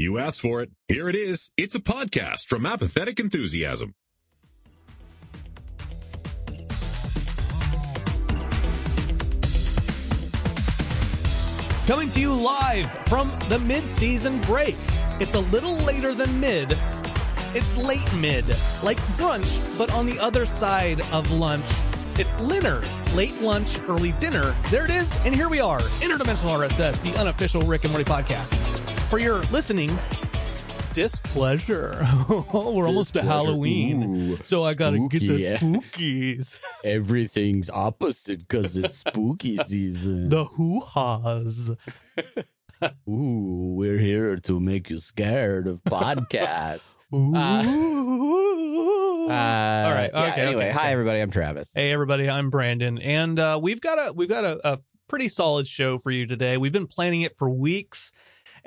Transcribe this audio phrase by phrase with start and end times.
[0.00, 0.70] You asked for it.
[0.88, 1.52] Here it is.
[1.58, 3.92] It's a podcast from Apathetic Enthusiasm.
[11.86, 14.76] Coming to you live from the mid-season break.
[15.20, 16.78] It's a little later than mid.
[17.54, 18.46] It's late mid,
[18.82, 21.66] like brunch, but on the other side of lunch.
[22.14, 22.82] It's Linner,
[23.14, 24.56] late lunch, early dinner.
[24.70, 28.89] There it is, and here we are, Interdimensional RSS, the unofficial Rick and Morty podcast.
[29.10, 29.98] For your listening
[30.92, 32.06] displeasure.
[32.28, 34.02] We're almost to Halloween.
[34.32, 36.58] Ooh, so I gotta get the spookies.
[36.84, 40.28] Everything's opposite because it's spooky season.
[40.28, 41.70] the hoo-has.
[43.08, 46.82] Ooh, we're here to make you scared of podcasts.
[47.12, 47.34] Ooh.
[49.28, 50.10] Uh, All right.
[50.12, 50.40] yeah, Okay.
[50.42, 51.20] anyway, okay, hi everybody.
[51.20, 51.72] I'm Travis.
[51.74, 55.66] Hey everybody, I'm Brandon, and uh, we've got a we've got a, a pretty solid
[55.68, 56.56] show for you today.
[56.56, 58.10] We've been planning it for weeks,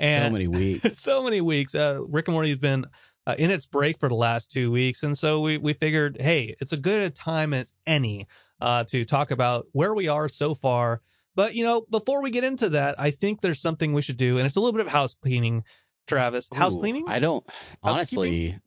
[0.00, 0.98] so many weeks.
[0.98, 1.74] so many weeks.
[1.74, 2.86] Uh, Rick and Morty has been
[3.26, 6.54] uh, in its break for the last two weeks, and so we we figured, hey,
[6.60, 8.26] it's a good a time as any
[8.60, 11.00] uh, to talk about where we are so far.
[11.34, 14.38] But you know, before we get into that, I think there's something we should do,
[14.38, 15.64] and it's a little bit of house cleaning.
[16.06, 17.04] Travis, house cleaning.
[17.08, 17.44] I don't
[17.82, 18.58] honestly.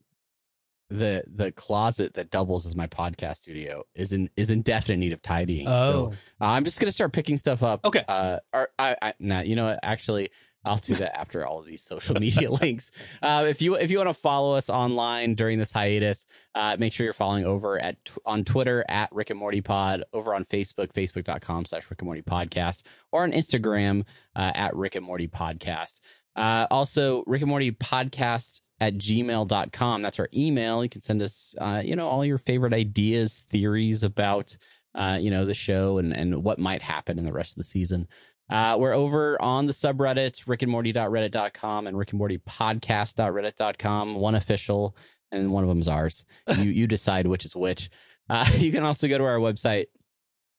[0.89, 5.11] The the closet that doubles as my podcast studio is in is in definite need
[5.11, 5.67] of tidying.
[5.67, 7.83] oh, So I'm just gonna start picking stuff up.
[7.83, 8.05] Okay.
[8.07, 9.79] Uh, or I, I, nah, you know what?
[9.83, 10.29] Actually,
[10.65, 12.91] I'll do that after all of these social media links.
[13.21, 16.93] Uh, if you if you want to follow us online during this hiatus, uh, make
[16.93, 20.93] sure you're following over at on Twitter at Rick and Morty Pod, over on Facebook,
[20.93, 24.03] facebook.com slash Rick and Morty Podcast, or on Instagram
[24.35, 25.95] uh, at Rick and Morty Podcast.
[26.35, 30.01] Uh, also, Rick and Morty Podcast at gmail.com.
[30.01, 30.83] That's our email.
[30.83, 34.55] You can send us, uh, you know, all your favorite ideas, theories about,
[34.93, 37.63] uh, you know, the show and, and what might happen in the rest of the
[37.63, 38.07] season.
[38.49, 44.15] Uh, we're over on the subreddits, rickandmorty.reddit.com and rickandmortypodcast.reddit.com.
[44.15, 44.95] One official
[45.31, 46.23] and one of them is ours.
[46.57, 47.89] You, you decide which is which.
[48.29, 49.87] Uh, you can also go to our website,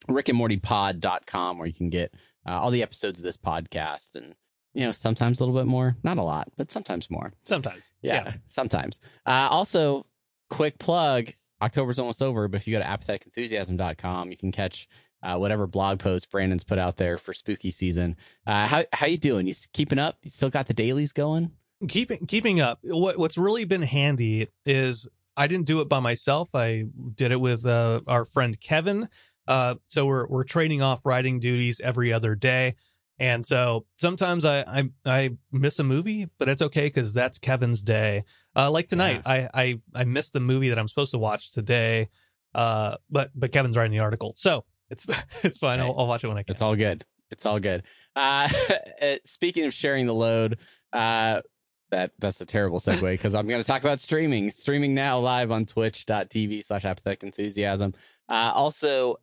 [0.09, 2.13] rickandmortypod.com, where you can get
[2.47, 4.35] uh, all the episodes of this podcast and,
[4.75, 7.33] you know, sometimes a little bit more, not a lot, but sometimes more.
[7.45, 7.93] sometimes.
[8.03, 9.01] Yeah, sometimes.
[9.27, 10.07] Uh, also,
[10.51, 14.89] quick plug October's almost over, but if you go to apatheticenthusiasm.com, you can catch
[15.23, 18.17] uh, whatever blog post Brandon's put out there for spooky season.
[18.47, 19.47] Uh, how how you doing?
[19.47, 20.19] You keeping up?
[20.23, 21.53] You still got the dailies going?
[21.87, 25.07] keeping keeping up what what's really been handy is
[25.37, 26.85] i didn't do it by myself i
[27.15, 29.09] did it with uh, our friend kevin
[29.47, 32.75] uh so we're we're trading off writing duties every other day
[33.21, 37.83] and so sometimes i i, I miss a movie but it's okay because that's kevin's
[37.83, 38.25] day
[38.57, 42.09] uh like tonight i i i missed the movie that i'm supposed to watch today
[42.57, 45.07] uh but but kevin's writing the article so it's
[45.43, 47.05] it's fine I'll, I'll watch it when i can It's all good.
[47.31, 47.83] It's all good.
[48.17, 48.49] Uh,
[49.03, 50.59] uh, speaking of sharing the load,
[50.93, 51.43] uh,
[51.91, 54.51] that that's a terrible segue because I'm going to talk about streaming.
[54.51, 57.95] Streaming now live on twitch.tv slash apathetic enthusiasm.
[58.29, 59.17] Uh, also,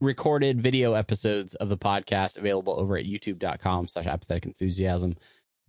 [0.00, 5.14] recorded video episodes of the podcast available over at youtube.com slash apathetic enthusiasm.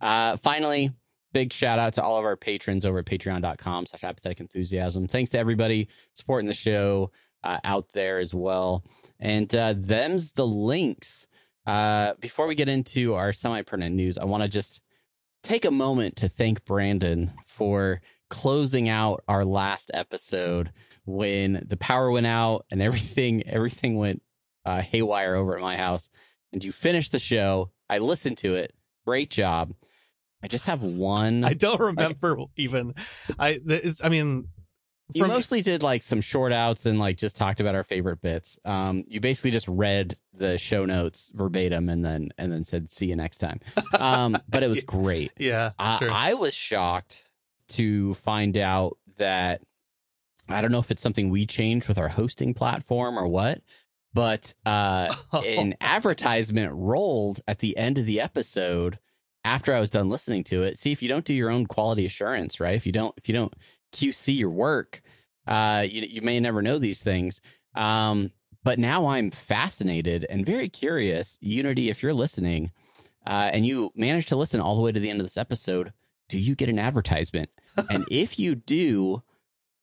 [0.00, 0.90] Uh, finally,
[1.32, 5.06] big shout out to all of our patrons over at patreon.com slash apathetic enthusiasm.
[5.06, 7.10] Thanks to everybody supporting the show
[7.44, 8.84] uh, out there as well.
[9.20, 11.26] And uh, them's the links.
[11.66, 14.80] Uh, before we get into our semi permanent news, I want to just
[15.42, 20.72] take a moment to thank Brandon for closing out our last episode
[21.04, 24.22] when the power went out and everything everything went
[24.64, 26.08] uh, haywire over at my house.
[26.52, 27.70] And you finished the show.
[27.88, 28.74] I listened to it.
[29.06, 29.74] Great job.
[30.42, 31.42] I just have one.
[31.44, 32.94] i don't remember even
[33.38, 34.48] i it's i mean
[35.14, 38.20] you from- mostly did like some short outs and like just talked about our favorite
[38.20, 38.58] bits.
[38.64, 43.06] Um, you basically just read the show notes verbatim and then and then said see
[43.06, 43.60] you next time.
[43.98, 45.32] Um, but it was great.
[45.38, 46.10] yeah I, sure.
[46.10, 47.24] I was shocked
[47.68, 49.62] to find out that
[50.48, 53.62] I don't know if it's something we changed with our hosting platform or what,
[54.12, 58.98] but uh, an advertisement rolled at the end of the episode
[59.44, 60.78] after I was done listening to it.
[60.78, 62.74] See if you don't do your own quality assurance, right?
[62.74, 63.54] If you don't, if you don't
[63.94, 65.02] QC your work,
[65.46, 67.40] uh, you you may never know these things.
[67.74, 68.32] Um,
[68.62, 71.38] but now I'm fascinated and very curious.
[71.40, 72.72] Unity, if you're listening,
[73.26, 75.92] uh, and you manage to listen all the way to the end of this episode,
[76.28, 77.50] do you get an advertisement?
[77.90, 79.22] and if you do,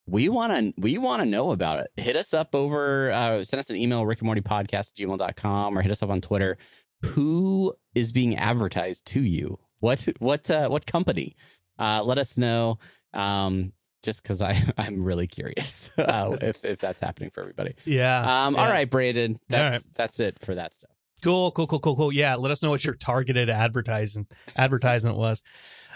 [0.07, 1.91] we want to we want to know about it.
[2.01, 5.77] Hit us up over uh, send us an email Rick and Morty podcast at gmail.com
[5.77, 6.57] or hit us up on Twitter.
[7.03, 9.59] Who is being advertised to you?
[9.79, 11.35] What what uh, what company?
[11.79, 12.79] Uh, let us know.
[13.13, 17.75] Um, just because I I'm really curious uh, if if that's happening for everybody.
[17.85, 18.61] yeah Um, yeah.
[18.61, 19.93] all right, Brandon, that's right.
[19.95, 20.91] that's it for that stuff.
[21.23, 22.11] Cool, cool, cool, cool, cool.
[22.11, 24.25] Yeah, let us know what your targeted advertising
[24.57, 25.43] advertisement was.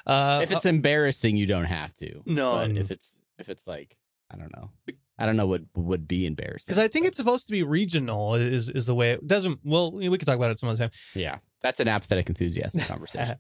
[0.06, 2.22] Uh, if it's embarrassing, you don't have to.
[2.28, 2.54] No.
[2.58, 3.98] But if it's if it's like
[4.32, 4.70] I don't know,
[5.18, 6.66] I don't know what would be embarrassing.
[6.68, 8.36] because I think but it's supposed to be regional.
[8.36, 9.60] Is is the way it doesn't?
[9.64, 10.92] Well, we could talk about it some other time.
[11.16, 13.38] yeah, that's an apathetic enthusiasm conversation.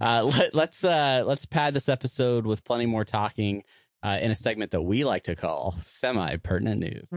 [0.00, 3.62] uh, let, let's uh, let's pad this episode with plenty more talking
[4.02, 7.10] uh, in a segment that we like to call semi pertinent news.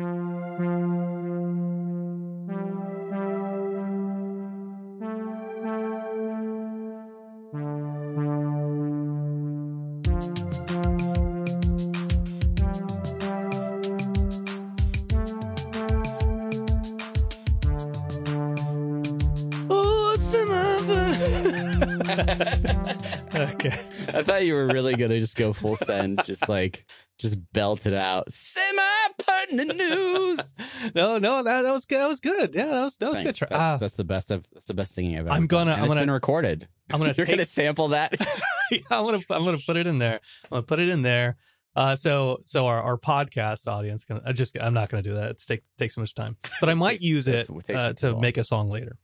[23.36, 23.70] Okay.
[24.14, 26.86] I thought you were really gonna just go full send, just like
[27.20, 28.32] just belt it out.
[28.32, 28.82] Semi
[29.20, 30.40] pertinent news.
[30.96, 32.00] No, no, that, that was good.
[32.00, 32.54] That was good.
[32.54, 33.40] Yeah, that was that was Thanks.
[33.40, 33.48] good.
[33.50, 35.32] That's, Ah, that's the best of that's the best singing I've ever.
[35.32, 36.68] I'm gonna- And I'm it's gonna- been recorded.
[36.92, 37.36] I'm gonna You're take.
[37.36, 38.14] gonna sample that.
[38.72, 40.20] yeah, I'm gonna I'm gonna put it in there.
[40.46, 41.38] I'm gonna put it in there.
[41.76, 44.20] Uh, so so our, our podcast audience can.
[44.26, 45.32] I just I'm not gonna do that.
[45.32, 46.36] It's take takes so much time.
[46.60, 48.98] But I might use it uh, to make a song later.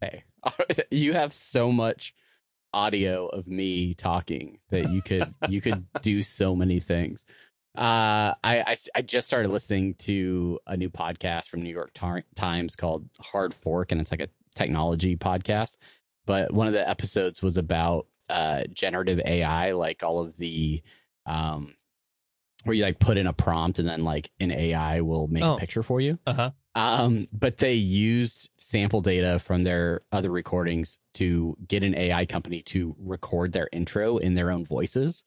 [0.00, 0.22] Hey,
[0.90, 2.14] you have so much
[2.74, 7.24] audio of me talking that you could you could do so many things.
[7.76, 12.24] Uh, I, I I just started listening to a new podcast from New York Tar-
[12.36, 15.76] Times called Hard Fork, and it's like a technology podcast.
[16.26, 20.82] But one of the episodes was about uh generative AI, like all of the
[21.26, 21.74] um
[22.64, 25.56] where you like put in a prompt and then like an AI will make Oh.
[25.56, 26.18] a picture for you.
[26.26, 26.50] Uh huh.
[26.74, 32.62] Um, but they used sample data from their other recordings to get an AI company
[32.62, 35.22] to record their intro in their own voices.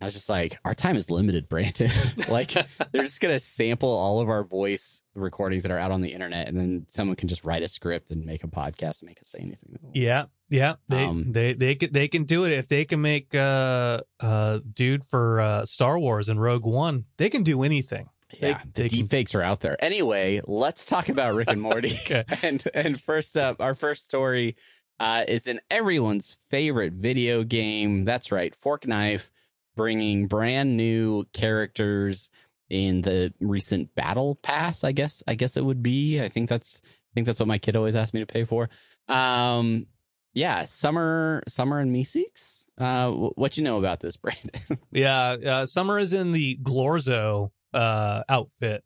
[0.00, 1.90] I was just like, our time is limited, Brandon.
[2.28, 6.12] like, they're just gonna sample all of our voice recordings that are out on the
[6.12, 9.20] internet, and then someone can just write a script and make a podcast and make
[9.20, 9.78] us say anything.
[9.92, 10.74] Yeah, yeah.
[10.88, 14.58] They Um, they they can they can do it if they can make uh uh
[14.72, 17.04] dude for uh Star Wars and Rogue One.
[17.16, 18.08] They can do anything.
[18.40, 19.82] Yeah, the they can- deep fakes are out there.
[19.84, 21.98] Anyway, let's talk about Rick and Morty.
[22.04, 22.24] Okay.
[22.42, 24.56] and and first up, our first story
[25.00, 28.04] uh, is in everyone's favorite video game.
[28.04, 29.30] That's right, Fork Knife,
[29.76, 32.30] bringing brand new characters
[32.70, 34.84] in the recent Battle Pass.
[34.84, 36.20] I guess I guess it would be.
[36.22, 38.70] I think that's I think that's what my kid always asked me to pay for.
[39.08, 39.86] Um,
[40.34, 42.64] yeah, Summer Summer and Meeseeks.
[42.78, 44.78] Uh, what you know about this, Brandon?
[44.90, 48.84] Yeah, uh, Summer is in the Glorzo uh outfit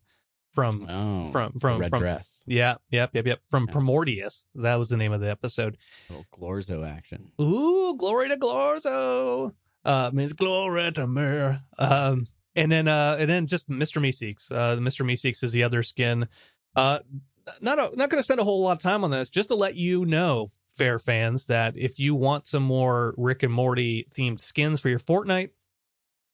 [0.53, 2.43] from Oh, From- from- red from- dress.
[2.47, 3.39] yeah, yep, yep, yep.
[3.47, 3.73] From Yeah.
[3.75, 4.45] Primordius.
[4.55, 5.77] That was the name of the episode.
[6.09, 7.31] Little Glorzo action.
[7.39, 9.53] Ooh, glory to Glorzo.
[9.85, 11.57] Uh means glory to me.
[11.77, 14.01] Um and then uh and then just Mr.
[14.01, 14.51] Meeseeks.
[14.51, 15.05] Uh the Mr.
[15.05, 16.27] Meeseeks is the other skin.
[16.75, 16.99] Uh
[17.61, 19.75] not a, not gonna spend a whole lot of time on this, just to let
[19.75, 24.79] you know, fair fans, that if you want some more Rick and Morty themed skins
[24.81, 25.51] for your Fortnite,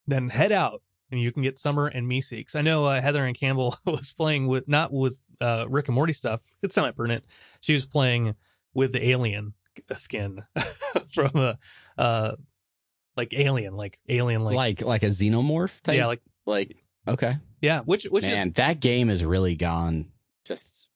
[0.06, 0.82] then head out
[1.14, 2.56] and you can get Summer and Meeseeks.
[2.56, 6.12] I know uh, Heather and Campbell was playing with not with uh Rick and Morty
[6.12, 6.40] stuff.
[6.62, 7.24] It's semi pertinent.
[7.60, 8.34] She was playing
[8.74, 9.54] with the alien
[9.96, 10.42] skin
[11.14, 11.58] from a
[11.96, 12.32] uh
[13.16, 15.96] like alien like alien like, Like like, a xenomorph type.
[15.96, 16.76] yeah like like
[17.06, 17.36] okay.
[17.62, 20.06] yeah which which Man, that game is really gone
[20.44, 20.88] just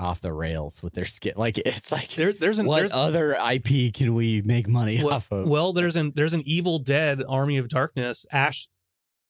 [0.00, 1.32] off the rails with their skin.
[1.36, 5.14] Like it's like there there's an what there's other IP can we make money well,
[5.14, 5.48] off of?
[5.48, 8.68] well there's an there's an evil dead army of darkness ash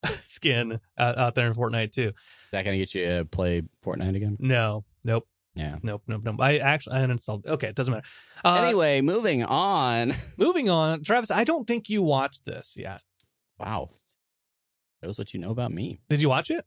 [0.23, 4.15] skin uh, out there in Fortnite too Is that gonna get you to play Fortnite
[4.15, 4.37] again?
[4.39, 5.77] no nope Yeah.
[5.83, 8.05] nope nope nope I actually I uninstalled okay it doesn't matter
[8.45, 10.13] uh, anyway, moving on.
[10.37, 13.01] moving on Travis I don't think you watched this yet
[13.59, 13.89] Wow.
[15.03, 15.99] Shows what you know about me.
[16.09, 16.65] did you watch it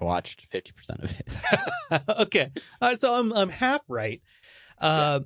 [0.00, 2.02] I watched fifty percent of it.
[2.20, 2.50] okay.
[2.82, 4.20] All right, so I'm I'm half right.
[4.78, 5.20] Uh,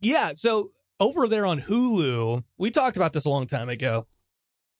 [0.00, 0.32] yeah.
[0.36, 0.70] So
[1.00, 4.06] over there on Hulu, we talked about this a long time ago.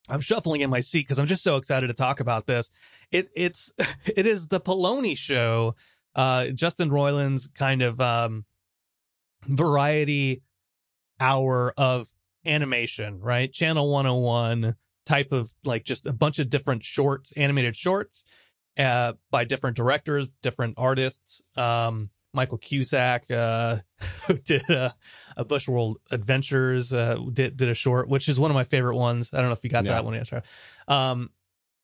[0.08, 2.70] I'm shuffling in my seat because I'm just so excited to talk about this.
[3.10, 3.72] It it's
[4.06, 5.74] it is the Paloni show.
[6.14, 8.44] Uh, Justin Roiland's kind of um,
[9.46, 10.42] variety
[11.18, 12.12] hour of
[12.44, 13.50] animation, right?
[13.50, 18.24] Channel 101 type of like just a bunch of different shorts, animated shorts
[18.78, 21.40] uh, by different directors, different artists.
[21.56, 23.78] Um, Michael Cusack uh,
[24.26, 24.94] who did a,
[25.36, 29.30] a Bushworld Adventures uh, did did a short, which is one of my favorite ones.
[29.32, 30.44] I don't know if you got that one yet.
[30.88, 31.30] Um,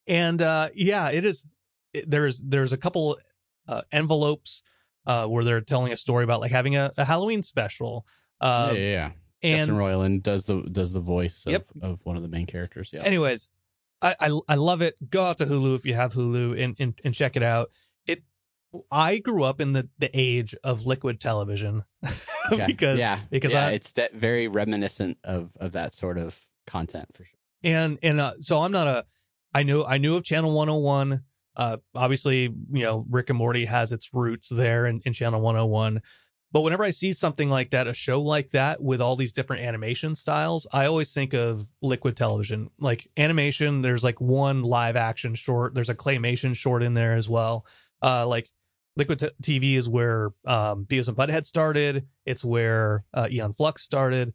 [0.06, 1.44] and uh, yeah, it is.
[1.92, 3.18] It, there's there's a couple
[3.66, 4.62] uh, envelopes
[5.06, 8.06] uh, where they're telling a story about like having a, a Halloween special.
[8.40, 9.10] Uh, yeah, yeah, yeah.
[9.42, 11.66] and Justin Roiland does the does the voice of, Yep.
[11.82, 12.90] of one of the main characters.
[12.92, 13.02] Yeah.
[13.02, 13.50] anyways
[14.00, 16.94] I, I i love it go out to hulu if you have hulu and and,
[17.04, 17.70] and check it out
[18.90, 21.84] I grew up in the the age of liquid television
[22.52, 22.66] Okay.
[22.66, 27.08] because yeah, because yeah, I it's de- very reminiscent of of that sort of content
[27.14, 27.38] for sure.
[27.62, 29.04] and and uh, so I'm not a
[29.54, 31.22] I knew I knew of Channel 101.
[31.56, 36.00] Uh, obviously, you know Rick and Morty has its roots there in, in Channel 101.
[36.50, 39.62] But whenever I see something like that, a show like that with all these different
[39.64, 42.70] animation styles, I always think of liquid television.
[42.78, 47.28] Like animation, there's like one live action short, there's a claymation short in there as
[47.28, 47.66] well.
[48.02, 48.48] Uh, like
[48.98, 52.06] liquid t- TV is where um, Beavis and Butthead started.
[52.26, 54.34] It's where uh, Aeon Flux started.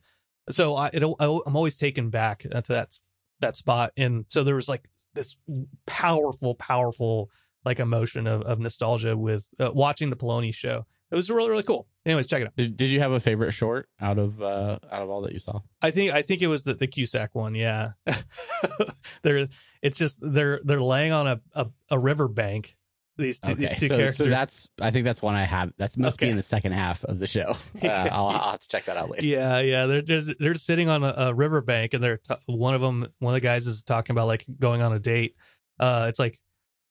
[0.49, 2.97] So I, it, I'm always taken back to that
[3.39, 5.37] that spot, and so there was like this
[5.85, 7.29] powerful, powerful
[7.65, 10.85] like emotion of, of nostalgia with uh, watching the Paloni show.
[11.11, 11.87] It was really really cool.
[12.05, 12.55] Anyways, check it out.
[12.57, 15.39] Did, did you have a favorite short out of uh out of all that you
[15.39, 15.61] saw?
[15.81, 17.55] I think I think it was the, the Cusack one.
[17.55, 17.91] Yeah,
[19.21, 19.47] there.
[19.81, 22.75] It's just they're they're laying on a a, a river bank.
[23.15, 24.17] These two, these two so, characters.
[24.17, 25.71] so that's I think that's one I have.
[25.77, 27.55] That must be in the second half of the show.
[27.83, 29.25] Uh, I'll, I'll have to check that out later.
[29.25, 29.85] yeah, yeah.
[29.85, 33.07] They're just they're sitting on a, a river bank, and they're t- one of them.
[33.19, 35.35] One of the guys is talking about like going on a date.
[35.79, 36.39] Uh, it's like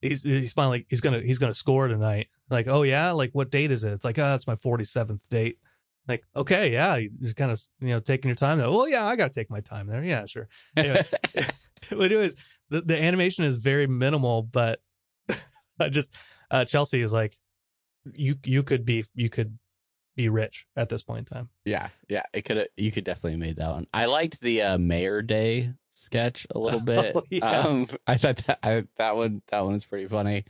[0.01, 2.29] he's he's finally he's gonna he's gonna score tonight.
[2.51, 3.93] Like, oh yeah, like what date is it?
[3.93, 5.59] It's like, oh, it's my forty seventh date.
[6.07, 8.59] Like, okay, yeah, you're kind of you know taking your time.
[8.59, 8.71] There.
[8.71, 10.05] Well, yeah, I gotta take my time there.
[10.05, 10.49] Yeah, sure.
[10.77, 11.05] Anyway.
[11.91, 12.37] but it was
[12.71, 14.81] the, the animation is very minimal, but
[15.29, 15.37] I
[15.91, 16.13] just
[16.51, 17.37] uh, Chelsea is like,
[18.15, 19.59] you you could be you could
[20.17, 21.49] be rich at this point in time.
[21.65, 23.87] Yeah, yeah, it could you could definitely made that one.
[23.95, 27.15] I liked the uh, Mayor Day sketch a little bit.
[27.17, 27.61] Oh, yeah.
[27.61, 30.45] Um, I thought that I, that one that one was pretty funny.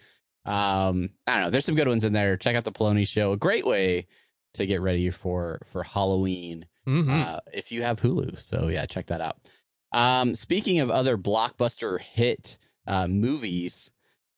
[0.45, 1.51] Um, I don't know.
[1.51, 2.37] There's some good ones in there.
[2.37, 3.33] Check out the Paloni show.
[3.33, 4.07] A great way
[4.55, 7.09] to get ready for for Halloween Mhm.
[7.11, 8.43] uh, if you have Hulu.
[8.45, 9.37] So yeah, check that out.
[9.93, 13.91] Um, speaking of other blockbuster hit uh, movies,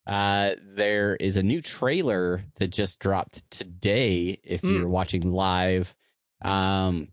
[0.06, 4.38] uh, there is a new trailer that just dropped today.
[4.44, 4.78] If Mm.
[4.78, 5.94] you're watching live,
[6.42, 7.08] um,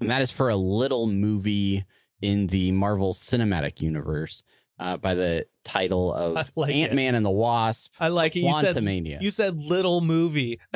[0.00, 1.84] and that is for a little movie
[2.22, 4.42] in the Marvel Cinematic Universe
[4.78, 6.74] uh, by the title of like.
[6.74, 7.92] Ant Man and the Wasp.
[8.00, 8.40] I like it.
[8.40, 9.20] You said Quantumania.
[9.22, 10.58] you said little movie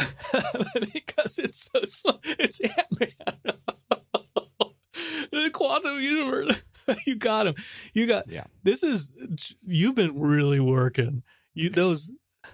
[0.92, 2.20] because it's so small.
[2.24, 3.56] It's Ant Man.
[5.30, 6.56] the quantum universe.
[7.06, 7.54] you got him.
[7.94, 8.28] You got.
[8.28, 8.44] Yeah.
[8.62, 9.10] This is.
[9.66, 11.22] You've been really working.
[11.54, 12.10] You those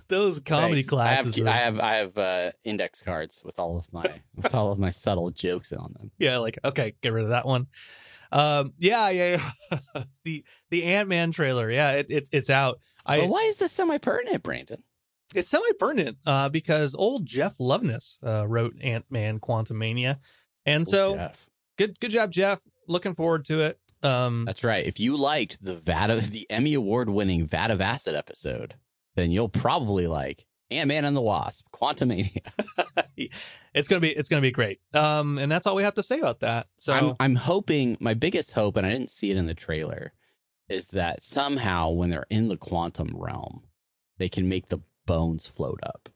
[0.09, 0.89] those comedy Thanks.
[0.89, 1.39] classes.
[1.41, 4.55] I are- have, I have I have uh, index cards with all of my with
[4.55, 6.11] all of my subtle jokes on them.
[6.19, 7.67] yeah, like okay, get rid of that one.
[8.33, 10.03] Um, yeah, yeah, yeah.
[10.25, 11.71] the the Ant Man trailer.
[11.71, 12.81] Yeah, it, it it's out.
[13.05, 14.83] I but why is this semi pertinent, Brandon?
[15.35, 20.19] it's semi pertinent uh, because old Jeff Loveness uh, wrote Ant Man Quantumania,
[20.65, 21.47] and so Oh, Jeff.
[21.79, 22.61] good good job, Jeff.
[22.89, 23.79] Looking forward to it.
[24.07, 24.87] Um, that's right.
[24.87, 28.75] If you liked the Vat of the Emmy Award winning Vat of Acid episode,
[29.17, 32.41] then you'll probably like Ant Man and the Wasp, Quantumania.
[33.75, 34.81] it's gonna be it's gonna be great.
[34.95, 36.67] Um, and that's all we have to say about that.
[36.79, 40.13] So I'm I'm hoping my biggest hope, and I didn't see it in the trailer,
[40.69, 43.65] is that somehow when they're in the quantum realm,
[44.19, 46.09] they can make the bones float up.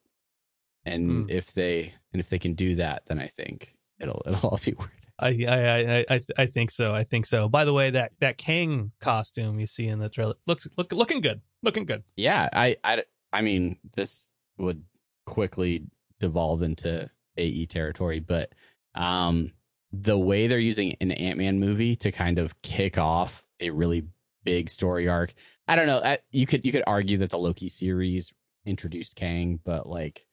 [0.85, 1.31] And Hmm.
[1.31, 4.73] if they and if they can do that, then I think it'll it'll all be
[4.73, 5.00] worth it.
[5.21, 6.95] I I I I think so.
[6.95, 7.49] I think so.
[7.49, 11.21] By the way, that that Kang costume you see in the trailer looks look looking
[11.21, 11.41] good.
[11.63, 12.03] Looking good.
[12.17, 14.83] Yeah, I I I mean this would
[15.27, 15.85] quickly
[16.19, 18.53] devolve into AE territory, but
[18.95, 19.53] um
[19.93, 24.05] the way they're using an Ant-Man movie to kind of kick off a really
[24.45, 25.35] big story arc.
[25.67, 26.01] I don't know.
[26.03, 28.33] I, you could you could argue that the Loki series
[28.65, 30.27] introduced Kang, but like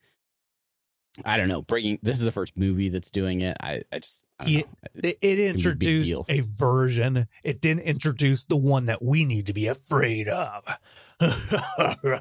[1.24, 1.62] I don't know.
[1.62, 3.56] Bringing this is the first movie that's doing it.
[3.60, 4.62] I I just I know.
[4.94, 7.26] It, it be a introduced a version.
[7.42, 10.64] It didn't introduce the one that we need to be afraid of.
[11.20, 11.30] Fair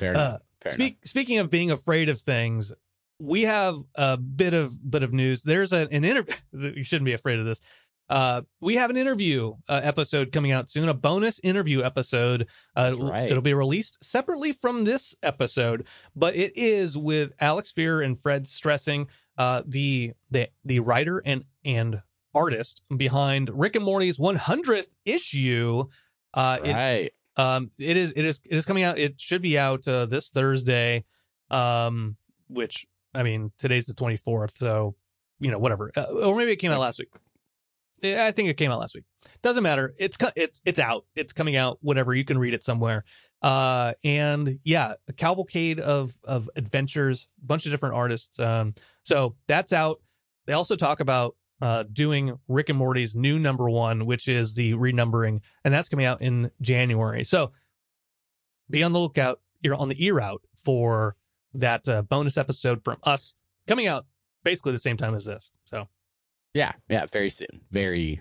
[0.00, 0.42] Uh, enough.
[0.60, 2.72] Fair Speak, speaking of being afraid of things,
[3.20, 5.42] we have a bit of bit of news.
[5.42, 6.34] There's a, an interview.
[6.52, 7.60] You shouldn't be afraid of this.
[8.08, 12.46] Uh, we have an interview uh, episode coming out soon, a bonus interview episode.
[12.74, 13.30] Uh, right.
[13.30, 15.86] It'll be released separately from this episode,
[16.16, 21.44] but it is with Alex Firer and Fred Stresing, uh, the the the writer and
[21.64, 22.02] and
[22.34, 25.84] artist behind Rick and Morty's 100th issue.
[26.34, 26.68] Uh, enough.
[26.68, 27.12] it Right.
[27.36, 28.98] um, it is it is it is coming out.
[28.98, 31.04] It should be out uh, this Thursday.
[31.50, 32.16] Um,
[32.48, 34.94] which I mean, today's the twenty fourth, so
[35.40, 35.90] you know whatever.
[35.96, 37.10] Uh, or maybe it came out last week.
[38.04, 39.04] I think it came out last week.
[39.42, 39.94] Doesn't matter.
[39.98, 41.04] It's it's it's out.
[41.14, 41.78] It's coming out.
[41.80, 42.14] Whatever.
[42.14, 43.04] You can read it somewhere.
[43.42, 48.38] Uh, and yeah, a cavalcade of of adventures, bunch of different artists.
[48.38, 50.00] Um, so that's out.
[50.46, 54.72] They also talk about uh doing Rick and Morty's new number one, which is the
[54.74, 57.24] renumbering, and that's coming out in January.
[57.24, 57.52] So
[58.70, 59.40] be on the lookout.
[59.60, 61.16] You're on the ear out for
[61.54, 63.34] that uh, bonus episode from us
[63.66, 64.06] coming out
[64.44, 65.50] basically the same time as this.
[65.64, 65.88] So
[66.54, 67.60] Yeah, yeah, very soon.
[67.70, 68.20] Very,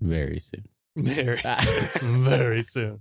[0.00, 0.66] very soon.
[0.96, 1.40] very,
[2.00, 3.00] very soon.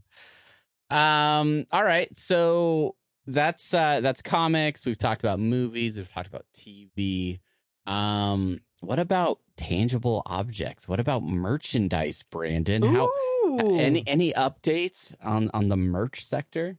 [0.90, 1.66] Um.
[1.72, 2.16] All right.
[2.18, 2.96] So
[3.28, 4.86] that's uh that's comics.
[4.86, 5.98] We've talked about movies.
[5.98, 7.40] We've talked about TV.
[7.86, 8.60] Um.
[8.82, 10.88] What about tangible objects?
[10.88, 12.82] What about merchandise, Brandon?
[12.82, 13.10] How
[13.46, 13.78] Ooh.
[13.78, 16.78] any any updates on on the merch sector?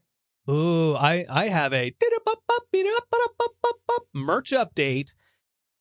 [0.49, 1.95] Ooh, I I have a
[4.15, 5.15] merch update,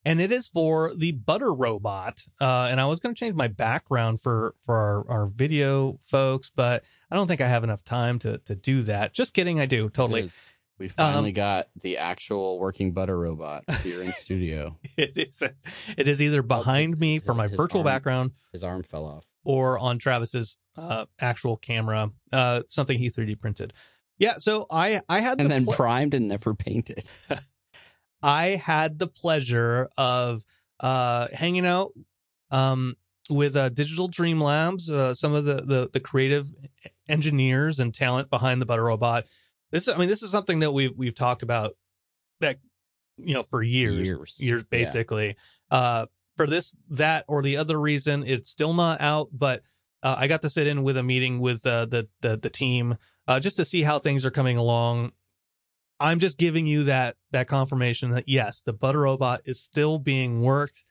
[0.06, 2.24] and it is for the Butter Robot.
[2.39, 6.51] Uh, and I was going to change my background for for our, our video folks,
[6.56, 9.13] but I don't think I have enough time to to do that.
[9.13, 10.29] Just kidding, I do totally.
[10.77, 14.77] We finally Um, got the actual working butter robot here in studio.
[14.98, 15.44] It is
[15.98, 19.06] it is either behind me for his- my his virtual arm- background His arm fell
[19.06, 19.25] off.
[19.44, 23.74] or on Travis's uh, actual camera, uh, something he 3D printed.
[24.18, 27.03] Yeah, so I I had And the then ple- primed and never painted.
[28.22, 30.44] I had the pleasure of
[30.80, 31.92] uh, hanging out
[32.52, 32.96] um,
[33.30, 36.48] with uh, Digital Dream Labs, uh, some of the, the the creative
[37.08, 39.26] engineers and talent behind the Butter Robot.
[39.72, 41.76] This, I mean, this is something that we've we've talked about
[42.40, 42.60] that
[43.18, 44.36] you know for years, Years.
[44.40, 44.68] years Yeah.
[44.70, 45.36] basically.
[45.70, 49.28] Uh, for this, that, or the other reason, it's still not out.
[49.34, 49.62] But
[50.02, 52.98] uh, I got to sit in with a meeting with uh, the the the team
[53.28, 55.12] uh, just to see how things are coming along.
[56.00, 60.41] I'm just giving you that that confirmation that yes, the Butter Robot is still being
[60.41, 60.84] worked.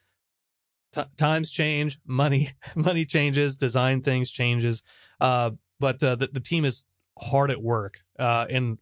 [0.94, 4.82] T- times change, money money changes, design things changes,
[5.20, 5.50] uh,
[5.80, 6.84] but uh, the the team is
[7.18, 8.00] hard at work.
[8.18, 8.78] Uh, and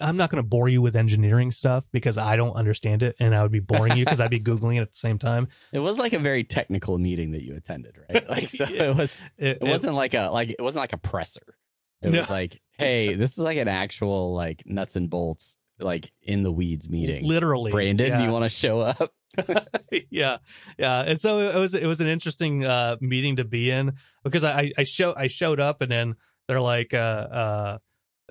[0.00, 3.34] I'm not going to bore you with engineering stuff because I don't understand it, and
[3.34, 5.48] I would be boring you because I'd be googling it at the same time.
[5.72, 8.28] It was like a very technical meeting that you attended, right?
[8.28, 8.90] Like so Yeah.
[8.90, 11.56] it was It, it wasn't like a like it wasn't like a presser.
[12.00, 12.20] It No.
[12.20, 16.52] was like, hey, this is like an actual like nuts and bolts like in the
[16.52, 17.26] weeds meeting.
[17.26, 18.24] literally Brandon, yeah.
[18.24, 19.12] you want to show up?
[20.10, 20.36] yeah
[20.78, 23.90] yeah and so it was it was an interesting uh meeting to be in
[24.24, 26.14] because i i show i showed up and then
[26.46, 27.78] they're like uh uh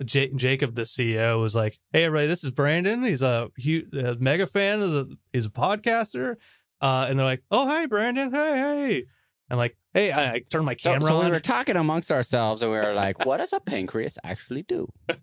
[0.05, 3.03] J- Jacob, the CEO, was like, "Hey, everybody, this is Brandon.
[3.03, 5.17] He's a, huge, a mega fan of the.
[5.31, 6.37] He's a podcaster."
[6.81, 8.31] Uh, and they're like, "Oh, hey, Brandon.
[8.31, 9.05] Hey, hey."
[9.51, 11.25] I'm like, "Hey," I, I turn my camera so on.
[11.25, 14.87] we were talking amongst ourselves and we were like, what does a pancreas actually do?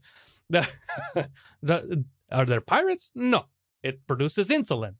[0.50, 0.66] The-
[1.62, 3.10] the- are there pirates?
[3.14, 3.44] No,
[3.82, 4.94] it produces insulin.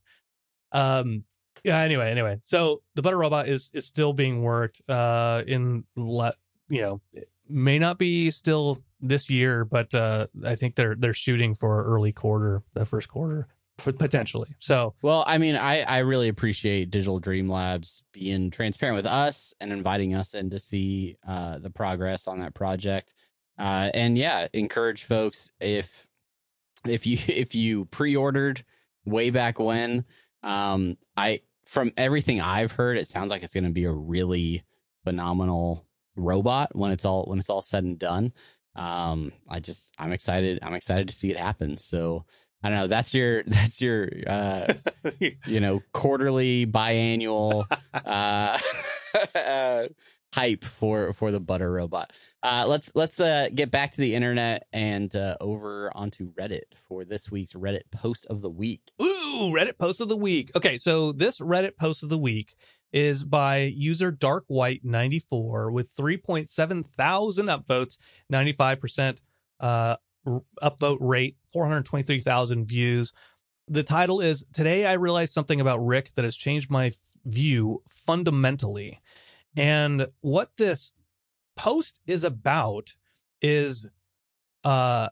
[0.73, 1.25] Um.
[1.65, 1.79] Yeah.
[1.81, 2.11] Anyway.
[2.11, 2.39] Anyway.
[2.43, 4.81] So the butter robot is is still being worked.
[4.89, 5.43] Uh.
[5.47, 6.35] In le-
[6.69, 11.15] you know, it may not be still this year, but uh, I think they're they're
[11.15, 13.47] shooting for early quarter, the first quarter,
[13.79, 14.55] potentially.
[14.59, 19.55] So Well, I mean, I, I really appreciate Digital Dream Labs being transparent with us
[19.61, 23.15] and inviting us in to see uh, the progress on that project.
[23.59, 26.07] Uh, and yeah, encourage folks if
[26.87, 28.65] if you if you pre-ordered
[29.05, 30.05] way back when,
[30.43, 34.65] um, I from everything I've heard, it sounds like it's going to be a really
[35.05, 35.85] phenomenal
[36.17, 38.33] robot when it's all when it's all said and done.
[38.75, 40.61] Um, I just I'm excited.
[40.63, 41.77] I'm excited to see it happen.
[41.77, 42.25] So
[42.63, 42.87] I don't know.
[42.89, 44.73] That's your that's your uh,
[45.47, 48.59] you know quarterly biannual uh,
[49.37, 49.89] uh
[50.35, 54.67] hype for for the butter robot uh let's let's uh get back to the internet
[54.75, 58.83] and uh over onto reddit for this week's reddit post of the week
[59.39, 60.51] Ooh, Reddit post of the week.
[60.57, 62.57] Okay, so this Reddit post of the week
[62.93, 67.99] is by user Dark White 94 with 3.7 thousand upvotes,
[68.33, 69.21] 95%
[69.61, 69.99] uh, r-
[70.63, 73.13] upvote rate, 423,000 views.
[73.67, 76.93] The title is Today I Realized Something About Rick That Has Changed My
[77.25, 79.01] View Fundamentally.
[79.57, 80.93] And what this
[81.57, 82.95] post is about
[83.43, 83.89] is
[84.63, 85.09] uh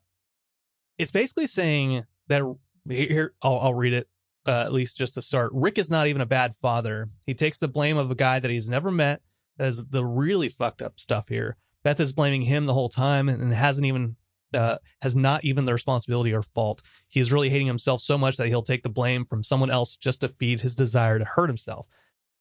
[0.98, 2.42] it's basically saying that
[2.88, 4.08] here I'll, I'll read it
[4.46, 5.50] uh, at least just to start.
[5.52, 7.10] Rick is not even a bad father.
[7.26, 9.20] He takes the blame of a guy that he's never met.
[9.58, 11.56] As the really fucked up stuff here.
[11.82, 14.16] Beth is blaming him the whole time and hasn't even
[14.56, 16.82] uh, has not even the responsibility or fault.
[17.08, 19.94] He is really hating himself so much that he'll take the blame from someone else
[19.96, 21.86] just to feed his desire to hurt himself.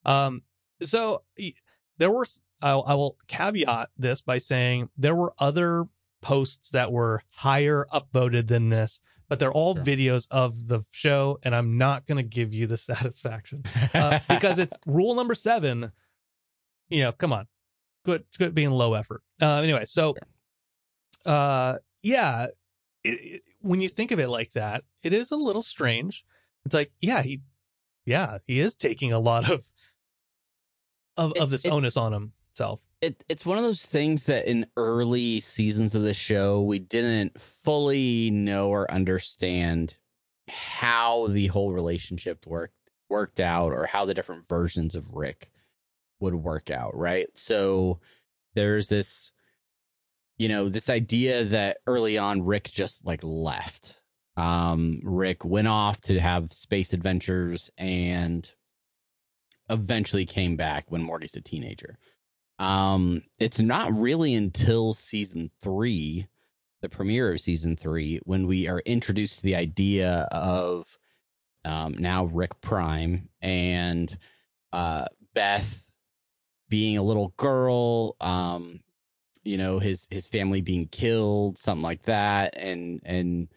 [0.05, 0.41] Um,
[0.83, 1.23] so
[1.97, 2.25] there were
[2.61, 5.85] I'll, I will caveat this by saying there were other
[6.21, 9.83] posts that were higher upvoted than this, but they're all Sure.
[9.83, 14.57] videos of the show, and I'm not going to give you the satisfaction uh, because
[14.57, 15.91] it's rule number seven.
[16.89, 17.47] You know, come on,
[18.05, 19.21] good, good being low effort.
[19.41, 20.15] Uh, anyway, so,
[21.25, 21.75] uh,
[22.05, 22.45] yeah,
[23.03, 26.23] it, it, when you think of it like that, it is a little strange.
[26.63, 27.41] It's like, yeah, he,
[28.05, 29.65] yeah, he is taking a lot of
[31.17, 32.85] of of this onus on himself.
[33.01, 37.39] it, it's one of those things that in early seasons of the show we didn't
[37.41, 39.95] fully know or understand
[40.47, 42.75] how the whole relationship worked
[43.09, 45.49] worked out or how the different versions of Rick
[46.19, 47.27] would work out, right?
[47.33, 47.99] So
[48.53, 49.31] there's this
[50.37, 53.99] you know, this idea that early on Rick just like left.
[54.37, 58.49] Um Rick went off to have space adventures and
[59.69, 61.97] eventually came back when Morty's a teenager.
[62.59, 66.27] Um it's not really until season 3
[66.85, 70.99] the premiere of season three when we are introduced to the idea of
[71.63, 74.15] um, now Rick Prime and
[74.71, 75.83] uh, Beth
[76.69, 78.81] being a little girl, um,
[79.45, 83.47] you know, his his family being killed, something like that, and and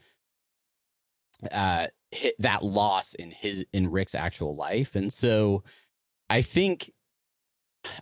[1.51, 5.65] uh, hit that loss in his in Rick's actual life, and so
[6.31, 6.93] I think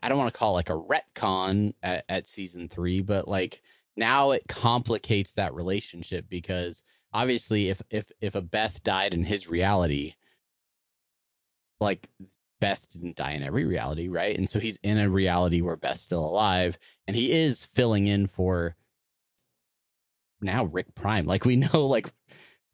[0.02, 3.62] I don't want to call it like a retcon at, at season three, but like
[3.96, 9.48] now it complicates that relationship because obviously if if if a Beth died in his
[9.48, 10.14] reality,
[11.80, 12.08] like
[12.60, 14.36] Beth didn't die in every reality, right?
[14.36, 18.26] And so he's in a reality where Beth's still alive and he is filling in
[18.26, 18.76] for
[20.40, 21.26] now Rick Prime.
[21.26, 22.12] Like we know like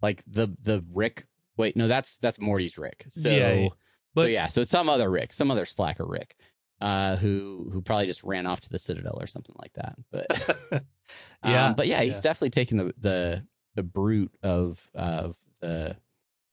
[0.01, 3.07] like the the Rick wait, no, that's that's Morty's Rick.
[3.09, 3.69] So Yeah,
[4.15, 6.37] but so yeah, so it's some other Rick, some other slacker Rick.
[6.81, 9.95] Uh, who who probably just ran off to the Citadel or something like that.
[10.11, 10.85] But
[11.45, 12.21] Yeah, um, but yeah, he's yeah.
[12.23, 15.97] definitely taking the the the brute of of the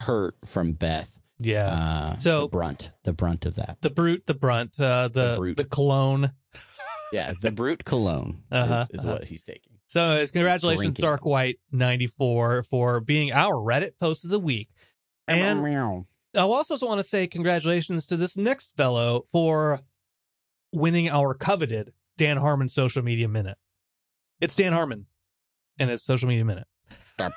[0.02, 1.12] hurt from Beth.
[1.40, 1.68] Yeah.
[1.68, 3.78] Uh, So- the brunt, the brunt of that.
[3.82, 5.58] the brute, the brunt, uh, the The brute.
[5.58, 6.32] the cologne.
[7.12, 9.14] Yeah, the brute cologne Uh-huh, is, is uh-huh.
[9.14, 9.74] what he's taking.
[9.88, 11.02] So, it's congratulations, drinking.
[11.04, 14.70] Dark White ninety four, for being our Reddit post of the week.
[15.28, 15.66] And
[16.36, 19.80] I also want to say congratulations to this next fellow for
[20.72, 23.58] winning our coveted Dan Harmon social media minute.
[24.40, 25.08] It's Dan Harmon
[25.80, 26.68] and it's social media minute.
[27.18, 27.32] Dun,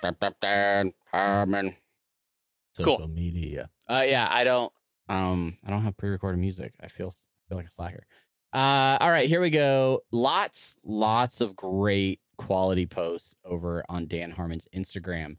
[2.77, 2.85] Harmon.
[2.85, 2.99] Cool.
[2.99, 3.71] Social media.
[3.89, 4.73] Uh, yeah, I don't.
[5.09, 6.73] Um, I don't have pre-recorded music.
[6.81, 7.13] I feel
[7.49, 8.07] feel like a slacker.
[8.53, 10.01] Uh, all right, here we go.
[10.11, 15.37] Lots, lots of great quality posts over on Dan Harmon's Instagram.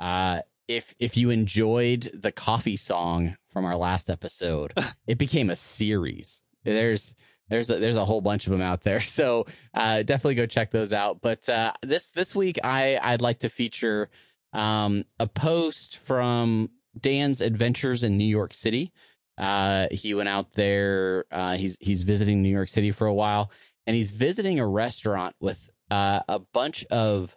[0.00, 4.72] Uh, if if you enjoyed the coffee song from our last episode,
[5.06, 6.42] it became a series.
[6.64, 7.14] There's
[7.50, 10.70] there's a, there's a whole bunch of them out there, so uh, definitely go check
[10.70, 11.20] those out.
[11.20, 14.08] But uh, this this week, I I'd like to feature
[14.54, 18.92] um, a post from Dan's adventures in New York City.
[19.36, 21.24] Uh, he went out there.
[21.30, 23.50] Uh, he's he's visiting New York City for a while,
[23.86, 27.36] and he's visiting a restaurant with uh, a bunch of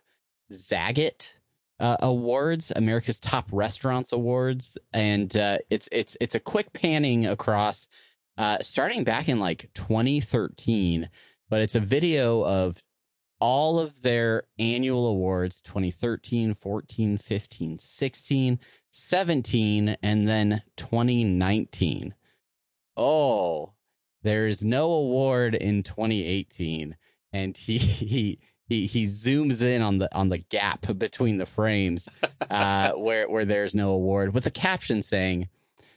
[0.53, 1.33] Zagat
[1.79, 7.87] uh, awards, America's Top Restaurants awards, and uh, it's it's it's a quick panning across,
[8.37, 11.09] uh, starting back in like 2013,
[11.49, 12.81] but it's a video of
[13.39, 22.15] all of their annual awards 2013 14 15 16 17 and then 2019
[22.95, 23.73] oh
[24.23, 26.95] there's no award in 2018
[27.31, 32.09] and he he he, he zooms in on the on the gap between the frames
[32.49, 35.47] uh where where there's no award with a caption saying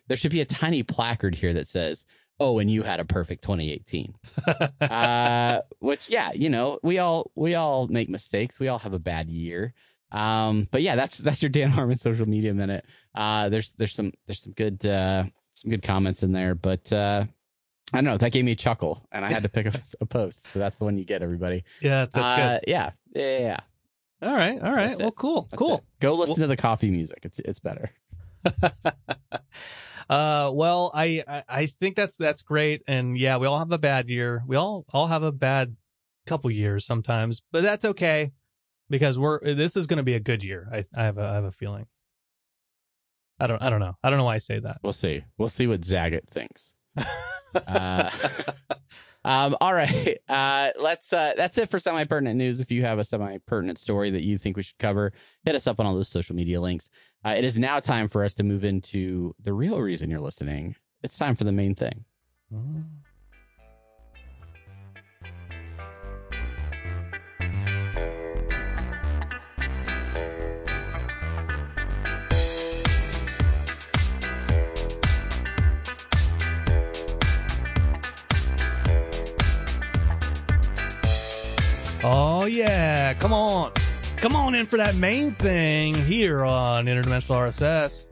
[0.09, 2.05] there should be a tiny placard here that says
[2.41, 4.15] oh and you had a perfect 2018
[4.81, 8.59] uh which yeah you know we all we all make mistakes.
[8.59, 9.75] We all have a bad year.
[10.11, 12.85] Um but yeah that's that's your dan harmon social media minute.
[13.15, 15.25] Uh there's there's some there's some good uh
[15.55, 17.25] some good comments in there but uh
[17.93, 18.17] i don't know.
[18.17, 20.47] That gave me a chuckle and i had to pick a, a post.
[20.49, 21.65] So that's the one you get everybody.
[21.81, 22.91] Yeah, that's, that's uh, yeah.
[23.15, 23.57] Yeah yeah, yeah.
[24.23, 24.89] All right, all right.
[24.89, 25.17] that's Well, it.
[25.17, 25.77] cool, That's cool.
[25.79, 25.85] it.
[26.01, 27.21] go listen Well- to the coffee music.
[27.23, 27.91] It's it's better
[30.11, 33.79] uh, well, I, I I think that's that's great, and yeah, we all have a
[33.79, 34.43] bad year.
[34.47, 35.77] We all all have a bad
[36.27, 38.33] couple years sometimes, but that's okay
[38.89, 40.69] because we're this is going to be a good year.
[40.73, 41.87] I I have a I have a feeling.
[43.39, 43.95] I don't I don't know.
[44.03, 44.79] I don't know why I say that.
[44.83, 46.75] we'll see we'll see what zagat thinks
[47.67, 48.09] Uh,
[49.25, 50.19] um, all right.
[50.31, 51.13] Uh, let's.
[51.13, 52.61] Uh, that's it for semi pertinent news.
[52.61, 55.13] If you have a semi pertinent story that you think we should cover,
[55.45, 56.89] hit us up on all those social media links.
[57.25, 60.77] Uh, it is now time for us to move into the real reason you're listening.
[61.03, 62.05] It's time for the main thing.
[82.03, 83.73] Oh yeah, come on,
[84.17, 88.07] come on in for that main thing here on Interdimensional RSS.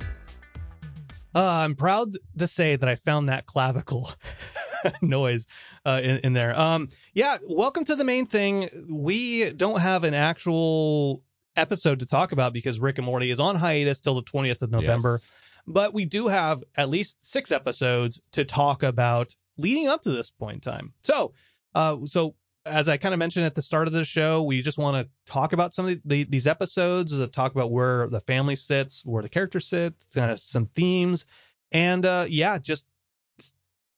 [1.34, 4.12] Uh, I'm proud to say that I found that clavicle
[5.00, 5.46] noise
[5.86, 6.58] uh, in, in there.
[6.58, 8.68] Um, yeah, welcome to the main thing.
[8.90, 11.22] We don't have an actual
[11.56, 14.70] episode to talk about because Rick and Morty is on hiatus till the 20th of
[14.70, 15.18] November.
[15.22, 15.28] Yes.
[15.66, 20.30] But we do have at least six episodes to talk about leading up to this
[20.30, 20.92] point in time.
[21.02, 21.32] So,
[21.74, 22.34] uh, so
[22.66, 25.32] as I kind of mentioned at the start of the show, we just want to
[25.32, 29.02] talk about some of the, the, these episodes, uh, talk about where the family sits,
[29.04, 31.24] where the characters sit, kind of some themes,
[31.72, 32.86] and uh, yeah, just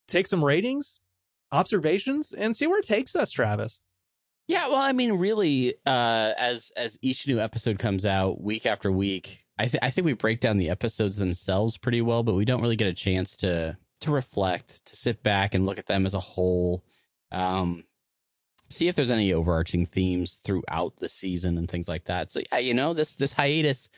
[0.09, 1.01] take some ratings,
[1.53, 3.81] observations, and see where it takes us, Travis.
[4.49, 8.91] Yeah, well, I mean, really, uh, as as each new episode comes out week after
[8.91, 12.45] week, I th- I think we break down the episodes themselves pretty well, but we
[12.45, 16.05] don't really get a chance to to reflect, to sit back and look at them
[16.05, 16.83] as a whole,
[17.31, 17.85] um,
[18.71, 22.31] see if there's any overarching themes throughout the season and things like that.
[22.31, 23.89] So yeah, you know, this this hiatus,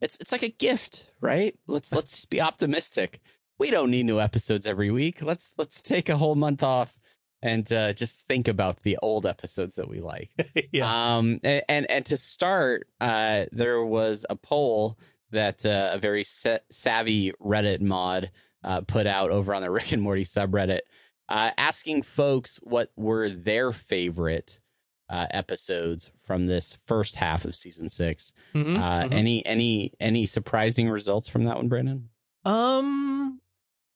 [0.00, 1.56] it's it's like a gift, right?
[1.66, 3.20] Let's let's just be optimistic.
[3.58, 5.22] We don't need new episodes every week.
[5.22, 6.98] Let's let's take a whole month off
[7.42, 10.30] and uh, just think about the old episodes that we like.
[10.72, 11.16] yeah.
[11.16, 14.98] Um, and, and and to start, uh, there was a poll
[15.30, 18.30] that uh, a very sa- savvy Reddit mod
[18.64, 20.80] uh, put out over on the Rick and Morty subreddit,
[21.28, 24.60] uh, asking folks what were their favorite
[25.08, 29.12] uh, episodes from this first half of season 6 Mhm, Uh, mhm.
[29.14, 32.08] Any any any surprising results from that one, Brandon?
[32.44, 33.40] Um,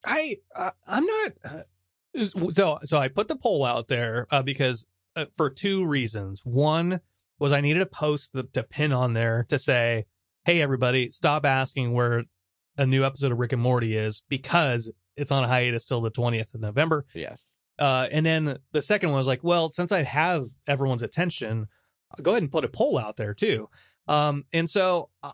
[0.04, 1.32] I uh, I'm not.
[1.44, 4.86] Uh, so so I put the poll out there uh, because
[5.16, 6.40] uh, for two reasons.
[6.44, 7.00] One
[7.38, 10.04] was I needed a post that, to pin on there to say,
[10.44, 12.24] "Hey everybody, stop asking where
[12.78, 16.10] a new episode of Rick and Morty is because it's on a hiatus till the
[16.10, 17.52] 20th of November." Yes.
[17.78, 21.66] Uh, and then the second one was like, well, since I have everyone's attention,
[22.10, 23.68] I'll go ahead and put a poll out there too.
[24.08, 25.32] Um, and so uh,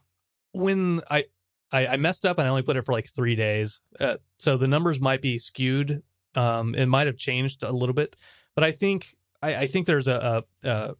[0.53, 1.27] when I,
[1.71, 4.57] I I messed up and I only put it for like three days, uh, so
[4.57, 6.03] the numbers might be skewed.
[6.35, 8.17] Um, it might have changed a little bit,
[8.55, 10.95] but I think I, I think there's a, a, a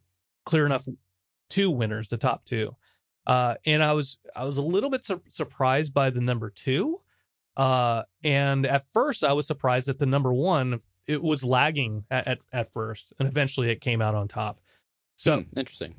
[0.45, 0.87] clear enough
[1.49, 2.75] two winners, the top two.
[3.25, 7.01] Uh, and I was I was a little bit sur- surprised by the number two.
[7.57, 12.27] Uh, and at first I was surprised that the number one it was lagging at,
[12.27, 14.59] at, at first, and eventually it came out on top.
[15.17, 15.95] So, Hmm, interesting.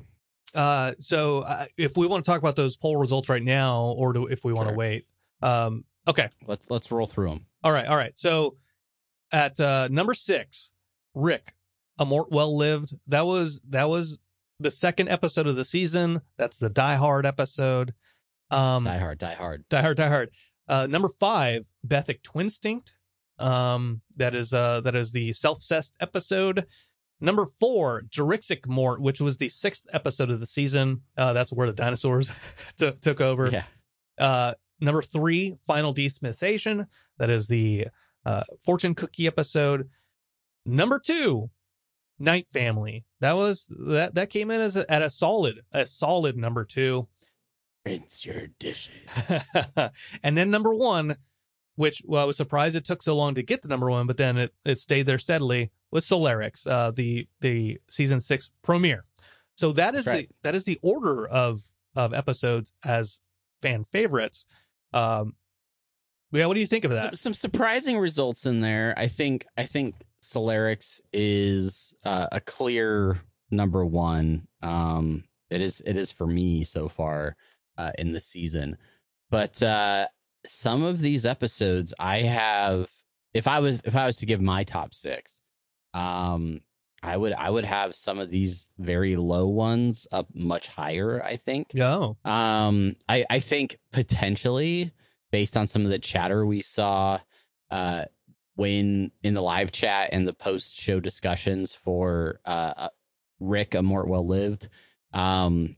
[0.55, 4.13] uh, so uh, if we want to talk about those poll results right now, or
[4.13, 4.77] do if we want to Sure.
[4.77, 5.05] wait,
[5.41, 7.45] um, okay, Let's let's roll through them.
[7.63, 8.17] all right, all right.
[8.17, 8.57] So
[9.31, 10.71] at uh, number six,
[11.13, 11.53] Rick,
[11.99, 12.93] a Mort well lived.
[13.07, 14.17] That was that was
[14.59, 16.21] the second episode of the season.
[16.37, 17.93] That's the Die Hard episode.
[18.51, 19.65] Um, Die hard, die hard.
[19.69, 20.29] Die Hard, Die Hard.
[20.67, 22.89] Uh, number five, Bethic Twinstinct.
[23.37, 26.65] Um, that is uh that is the self-cessed episode.
[27.19, 31.01] Number four, Jurixic Mort, which was the sixth episode of the season.
[31.17, 32.31] Uh, that's where the dinosaurs
[32.77, 33.49] took took over.
[33.49, 33.63] Yeah.
[34.17, 36.87] Uh, number three, Final Desmithation.
[37.17, 37.87] That is the
[38.25, 39.89] uh, fortune cookie episode.
[40.65, 41.49] Number two,
[42.19, 43.05] Night Family.
[43.19, 47.07] That was that that came in as a, at a solid a solid number two.
[47.85, 48.93] Rinse your dishes.
[50.23, 51.17] and then number one,
[51.75, 54.17] which well, I was surprised it took so long to get to number one, but
[54.17, 59.05] then it, it stayed there steadily, was Solaricks, uh, the the season six premiere.
[59.55, 60.27] So that is right.
[60.29, 61.63] the that is the order of
[61.95, 63.19] of episodes as
[63.61, 64.45] fan favorites.
[64.93, 65.35] Um,
[66.31, 67.17] yeah, what do you think of some, that?
[67.17, 68.93] some surprising results in there.
[68.97, 73.21] I think I think Solaricks is uh, a clear
[73.51, 74.47] number one.
[74.61, 77.35] Um, it is it is for me so far
[77.77, 78.77] uh, in the season.
[79.29, 80.07] But uh,
[80.45, 82.89] some of these episodes, I have.
[83.33, 85.33] If I was if I was to give my top six,
[85.93, 86.61] um,
[87.03, 91.21] I would I would have some of these very low ones up much higher.
[91.23, 91.73] I think.
[91.73, 94.91] No, Um, I I think potentially
[95.31, 97.19] based on some of the chatter we saw,
[97.69, 98.05] uh,
[98.55, 102.89] when in the live chat and the post show discussions for uh, uh,
[103.41, 104.69] Rick a Mort Well Lived,
[105.13, 105.75] um,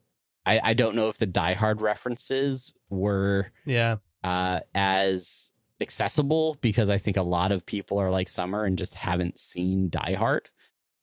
[0.47, 6.89] I I don't know if the Die Hard references were yeah, uh as accessible because
[6.89, 10.49] I think a lot of people are like Summer and just haven't seen Die Hard.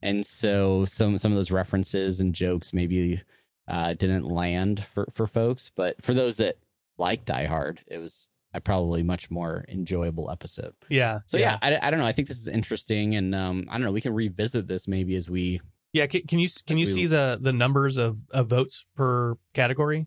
[0.03, 3.23] And so some some of those references and jokes maybe
[3.69, 6.57] uh didn't land for for folks, but for those that
[6.99, 10.75] like Die Hard, it was a probably much more enjoyable episode.
[10.89, 11.21] yeah.
[11.27, 12.07] So yeah, I, I don't know.
[12.07, 13.91] I think this is interesting, and um, I don't know.
[13.93, 15.61] We can revisit this maybe as we.
[15.95, 16.07] Yeah.
[16.07, 20.07] Can, can you can you we- see the the numbers of, of votes per category?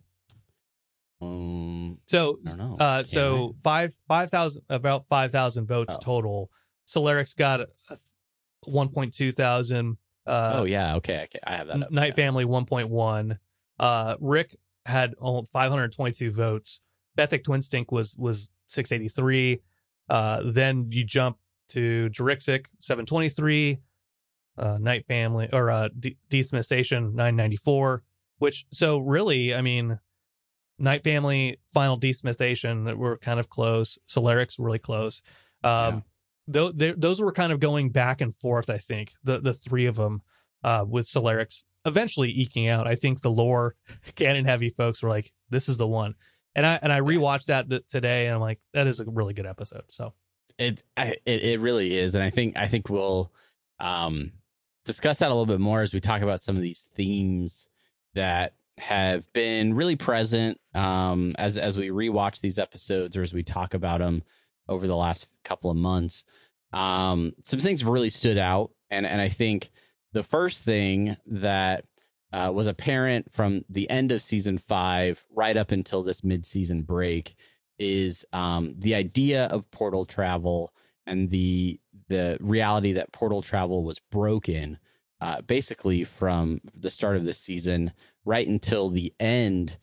[1.21, 2.75] Um, So I.
[2.79, 5.99] Uh, so five five thousand about five thousand votes Oh.
[6.01, 6.51] total.
[6.87, 7.61] Solaricks got
[8.65, 9.97] one point two thousand.
[10.27, 11.39] Uh, oh yeah, okay, okay.
[11.47, 11.83] I have that.
[11.83, 11.91] Up.
[11.91, 12.15] Night yeah.
[12.15, 13.39] Family one point one.
[13.79, 15.15] Uh, Rick had
[15.51, 16.79] five hundred twenty two votes.
[17.15, 19.61] Bethic Twinstinct was was six eighty three.
[20.09, 21.37] Uh, then you jump
[21.69, 22.09] to
[23.07, 23.79] twenty three.
[24.57, 28.03] Uh, Night Family or uh, D- nine ninety four.
[28.39, 29.99] which so really, I mean,
[30.79, 33.97] Night Family, Final Desmithation that were kind of close.
[34.09, 35.21] Solaricks really close.
[35.63, 36.03] Um,
[36.47, 38.69] they- those were kind of going back and forth.
[38.69, 40.21] I think the the three of them
[40.63, 42.87] uh, with Solaricks eventually eking out.
[42.87, 43.75] I think the lore
[44.15, 46.15] canon heavy folks were like, "This is the one,"
[46.55, 49.33] and I and I rewatched that th- today, and I'm like, "That is a really
[49.33, 50.13] good episode." So
[50.57, 53.31] it I, it it really is, and I think I think we'll
[53.79, 54.31] um
[54.87, 57.67] discuss that a little bit more as we talk about some of these themes
[58.15, 63.41] that have been really present um as as we rewatch these episodes or as we
[63.41, 64.23] talk about them
[64.69, 66.23] over the last couple of months.
[66.73, 69.71] Um, some things really stood out, and and I think
[70.13, 71.85] the first thing that
[72.33, 77.35] uh, was apparent from the end of season five right up until this mid-season break
[77.79, 80.73] is um, the idea of portal travel
[81.05, 84.77] and the the reality that portal travel was broken
[85.19, 87.91] uh, basically from the start of the season
[88.25, 89.77] right until the end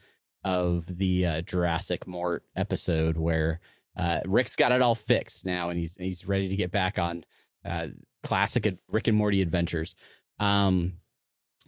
[0.45, 3.61] of the uh, Jurassic Mort episode where
[3.97, 7.25] uh, Rick's got it all fixed now and he's he's ready to get back on
[7.65, 7.89] uh,
[8.23, 9.95] classic Rick and Morty adventures.
[10.39, 10.95] Um,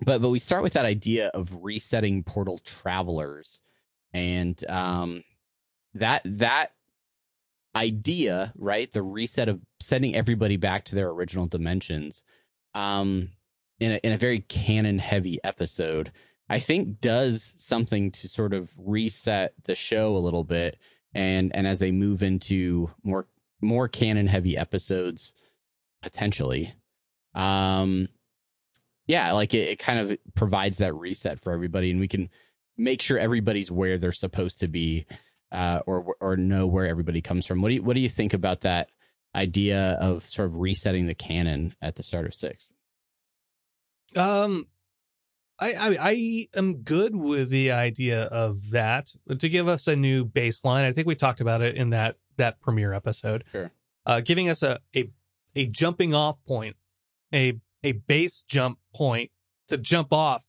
[0.05, 3.61] but but we start with that idea of resetting portal travelers
[4.12, 5.25] and um,
[5.95, 6.73] that that
[7.77, 8.91] idea, right?
[8.91, 12.25] The reset of sending everybody back to their original dimensions,
[12.75, 13.33] um,
[13.79, 16.11] in a in a very canon heavy episode,
[16.49, 20.79] I think does something to sort of reset the show a little bit,
[21.15, 23.27] and and as they move into more
[23.61, 25.35] more canon heavy episodes,
[26.03, 26.75] potentially,
[27.35, 28.09] um,
[29.07, 32.31] yeah, like it, it kind of provides that reset for everybody, and we can
[32.79, 35.07] make sure everybody's where they're supposed to be
[35.57, 37.62] uh, or or know where everybody comes from.
[37.62, 38.90] What do you what do you think about that
[39.35, 42.71] idea of sort of resetting the canon at the start of six?
[44.14, 44.66] Um,
[45.59, 50.25] I, I I am good with the idea of that to give us a new
[50.25, 50.85] baseline.
[50.85, 53.45] I think we talked about it in that that premiere episode.
[53.53, 53.71] Sure.
[54.05, 55.11] Uh, giving us a a
[55.55, 56.77] a jumping off point,
[57.35, 59.31] a a base jump point
[59.69, 60.47] to jump off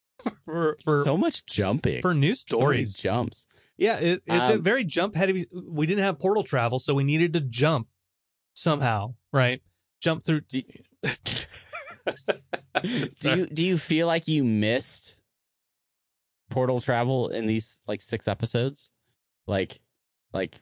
[0.44, 2.92] for for so much jumping for new So stories.
[2.94, 3.46] jumps.
[3.80, 5.46] Yeah, it, it's a Um, very jump heavy.
[5.52, 7.88] We didn't have portal travel, so we needed to jump
[8.54, 9.62] somehow, right?
[10.00, 10.42] Jump through.
[10.52, 10.64] Do
[13.20, 15.16] Do you do you feel like you missed
[16.50, 18.90] portal travel in these like six episodes?
[19.46, 19.80] Like,
[20.32, 20.60] like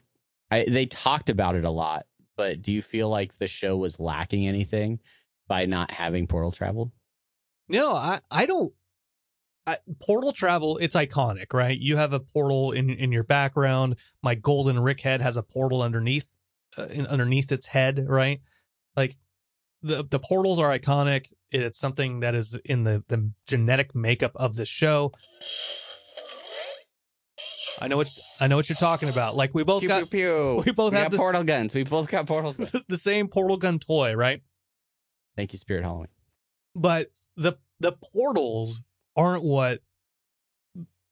[0.51, 2.05] I they talked about it a lot,
[2.35, 4.99] but do you feel like the show was lacking anything
[5.47, 6.91] by not having portal travel?
[7.67, 8.73] No, I I don't.
[9.69, 11.77] I, portal travel, it's iconic, right?
[11.77, 13.95] You have a portal in in your background.
[14.23, 16.25] My golden Rick head has a portal underneath,
[16.77, 18.41] uh, in, underneath its head, right?
[18.95, 19.15] Like
[19.81, 21.31] the the portals are iconic.
[21.51, 25.11] It's something that is in the the genetic makeup of the show.
[27.81, 29.35] I know what I know what you're talking about.
[29.35, 30.63] Like we both Pew, got pew, pew.
[30.65, 31.73] we both have this- portal guns.
[31.73, 32.53] We both got portal.
[32.57, 32.71] guns.
[32.87, 34.41] the same portal gun toy, right?
[35.35, 36.09] Thank you, Spirit Halloween.
[36.75, 38.81] but the the portals
[39.19, 39.79] aren't what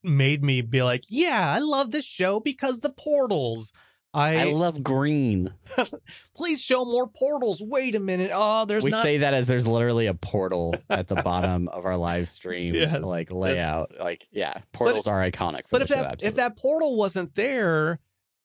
[0.04, 3.72] made me be like, yeah, I love this show because the portals.
[4.14, 5.54] I, I love green.
[6.36, 7.62] please show more portals.
[7.62, 8.32] Wait a minute.
[8.34, 9.04] Oh, there's we not.
[9.04, 13.02] say that as there's literally a portal at the bottom of our live stream Yes.
[13.04, 13.92] like layout.
[14.00, 15.64] Like, yeah, portals are iconic.
[15.64, 18.00] For but if show, that if that portal wasn't there,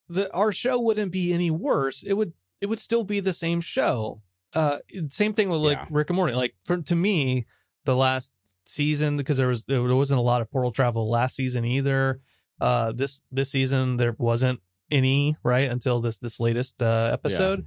[0.08, 2.02] the our show wouldn't be any worse.
[2.02, 4.20] It would it would still be the same show.
[4.52, 5.86] Uh, same thing with like Yeah.
[5.90, 6.34] Rick and Morty.
[6.34, 7.46] Like for to me,
[7.86, 8.32] the last
[8.66, 12.20] season because there was there wasn't a lot of portal travel last season either.
[12.60, 17.64] Uh, this this season there wasn't any right until this this latest uh episode.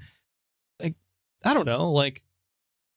[0.81, 0.95] Like
[1.43, 2.23] I don't know, like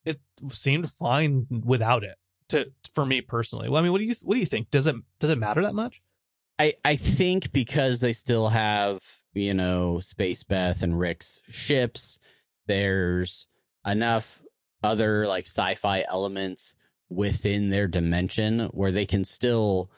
[0.05, 2.15] it seemed fine without it.
[2.49, 4.71] To for me personally, well, I mean, what do you what do you think?
[4.71, 6.01] Does it does it matter that much?
[6.57, 9.01] I I think because they still have
[9.33, 12.17] you know Space Beth and Rick's ships,
[12.65, 13.45] there's
[13.85, 14.41] enough
[14.81, 16.73] other like sci-fi elements
[17.09, 19.89] within their dimension where they can still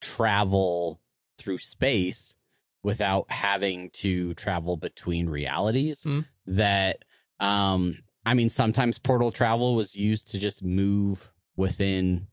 [0.00, 1.00] travel
[1.38, 2.34] through space
[2.82, 6.20] without having to travel between realities Hmm.
[6.46, 7.04] that
[7.40, 12.26] um I mean sometimes portal travel was used to just move within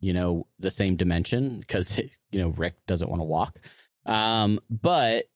[0.00, 1.98] you know the same dimension because
[2.30, 3.58] you know Rick doesn't want to walk
[4.06, 5.26] um but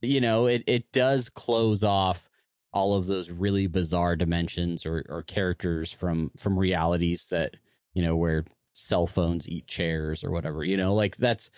[0.00, 2.28] you know it it does close off
[2.72, 7.56] all of those really bizarre dimensions or or characters from from realities that
[7.94, 11.50] you know where cell phones eat chairs or whatever you know like that's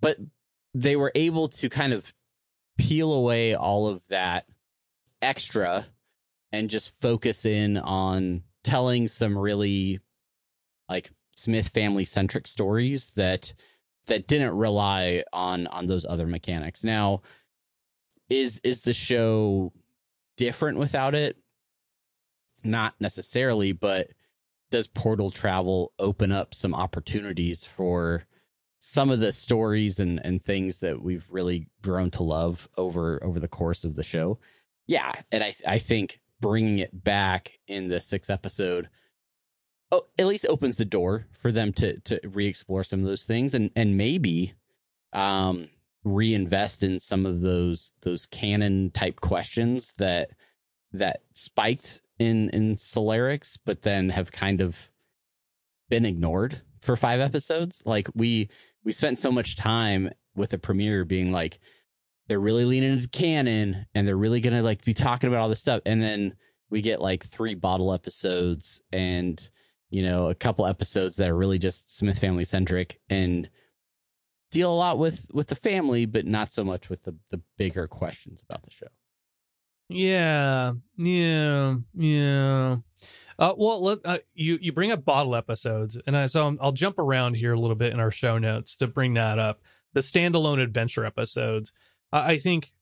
[0.00, 0.16] but
[0.74, 2.12] they were able to kind of
[2.78, 4.46] peel away all of that
[5.20, 5.86] extra
[6.50, 10.00] and just focus in on telling some really
[10.88, 13.54] like Smith family centric stories that
[14.06, 16.84] that didn't rely on on those other mechanics.
[16.84, 17.22] Now,
[18.28, 19.72] is is the show
[20.36, 21.36] different without it?
[22.64, 24.08] Not necessarily, but
[24.70, 28.24] does portal travel open up some opportunities for
[28.78, 33.38] some of the stories and and things that we've really grown to love over over
[33.38, 34.38] the course of the show?
[34.86, 38.88] Yeah, and I I think bringing it back in the sixth episode
[39.92, 43.54] oh, at least opens the door for them to to re-explore some of those things
[43.54, 44.54] and and maybe
[45.12, 45.68] um
[46.04, 50.30] reinvest in some of those those canon type questions that
[50.92, 54.76] that spiked in in Solaricks, but then have kind of
[55.88, 57.82] been ignored for five episodes.
[57.84, 58.50] Like we
[58.84, 61.58] we spent so much time with the premiere being like
[62.28, 65.60] they're really leaning into canon and they're really gonna like be talking about all this
[65.60, 66.34] stuff, and then
[66.70, 69.50] we get like three bottle episodes and
[69.90, 73.48] you know a couple episodes that are really just Smith family centric and
[74.52, 77.88] deal a lot with with the family, but not so much with the the bigger
[77.88, 78.86] questions about the show.
[79.88, 82.76] Yeah, yeah, yeah.
[83.38, 86.98] Uh, well, let, uh, you you bring up bottle episodes, and I, so I'll jump
[86.98, 89.60] around here a little bit in our show notes to bring that up.
[89.94, 91.72] The standalone adventure episodes.
[92.12, 92.72] I think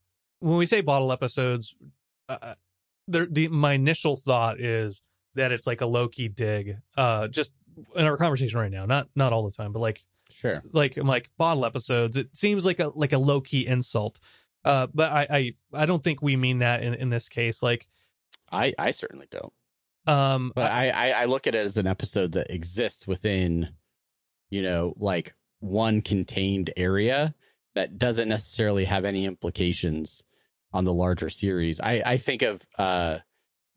[0.40, 1.74] when we say bottle episodes,
[2.28, 2.54] uh,
[3.06, 5.02] the, the my initial thought is
[5.34, 6.76] that it's like a low key dig.
[6.96, 7.54] Uh, just
[7.94, 10.62] in our conversation right now, not not all the time, but like Sure.
[10.72, 12.16] like I'm like bottle episodes.
[12.16, 14.18] It seems like a like a low key insult.
[14.64, 17.62] Uh, but I, I I don't think we mean that in in this case.
[17.62, 17.88] Like,
[18.52, 19.52] I I certainly don't.
[20.06, 23.70] um, But I, I I look at it as an episode that exists within,
[24.50, 27.34] you know, like one contained area
[27.74, 30.22] that doesn't necessarily have any implications
[30.72, 31.80] on the larger series.
[31.80, 33.18] I I think of uh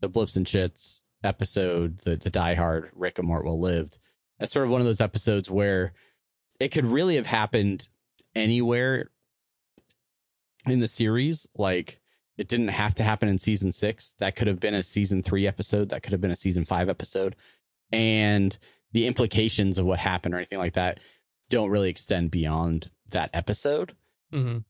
[0.01, 3.99] the Blips and Shits episode, the the Die Hard Rick and Mort Well Lived.
[4.39, 5.93] That's sort of one of those episodes where
[6.64, 7.89] it could really have happened
[8.36, 9.09] anywhere
[10.66, 11.45] in the series.
[11.57, 11.99] Like
[12.38, 14.16] it didn't have to happen in season six.
[14.20, 15.89] That could have been a season three episode.
[15.89, 17.36] That could have been a season five episode.
[17.91, 18.57] And
[18.93, 21.01] the implications of what happened or anything like that
[21.49, 23.95] don't really extend beyond that episode.
[24.32, 24.64] mhm.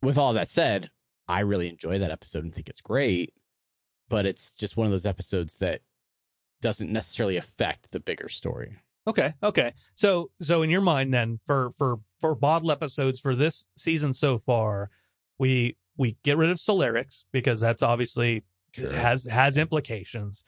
[0.00, 0.90] With all that said,
[1.28, 3.34] I really enjoy that episode and think it's great,
[4.08, 5.82] but it's just one of those episodes that
[6.60, 8.76] doesn't necessarily affect the bigger story.
[9.06, 9.72] Okay, okay.
[9.94, 14.38] So so in your mind, then for for for bottle episodes for this season so
[14.38, 14.90] far,
[15.38, 18.44] we we get rid of Solaricks because that's obviously
[18.74, 18.90] Sure.
[18.92, 20.44] has has implications.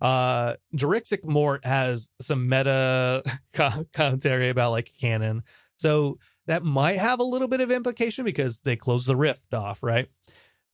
[0.00, 5.42] Uh JuRicksic Mort has some meta co- commentary about like canon.
[5.76, 9.80] So that might have a little bit of implication because they close the rift off,
[9.82, 10.08] right?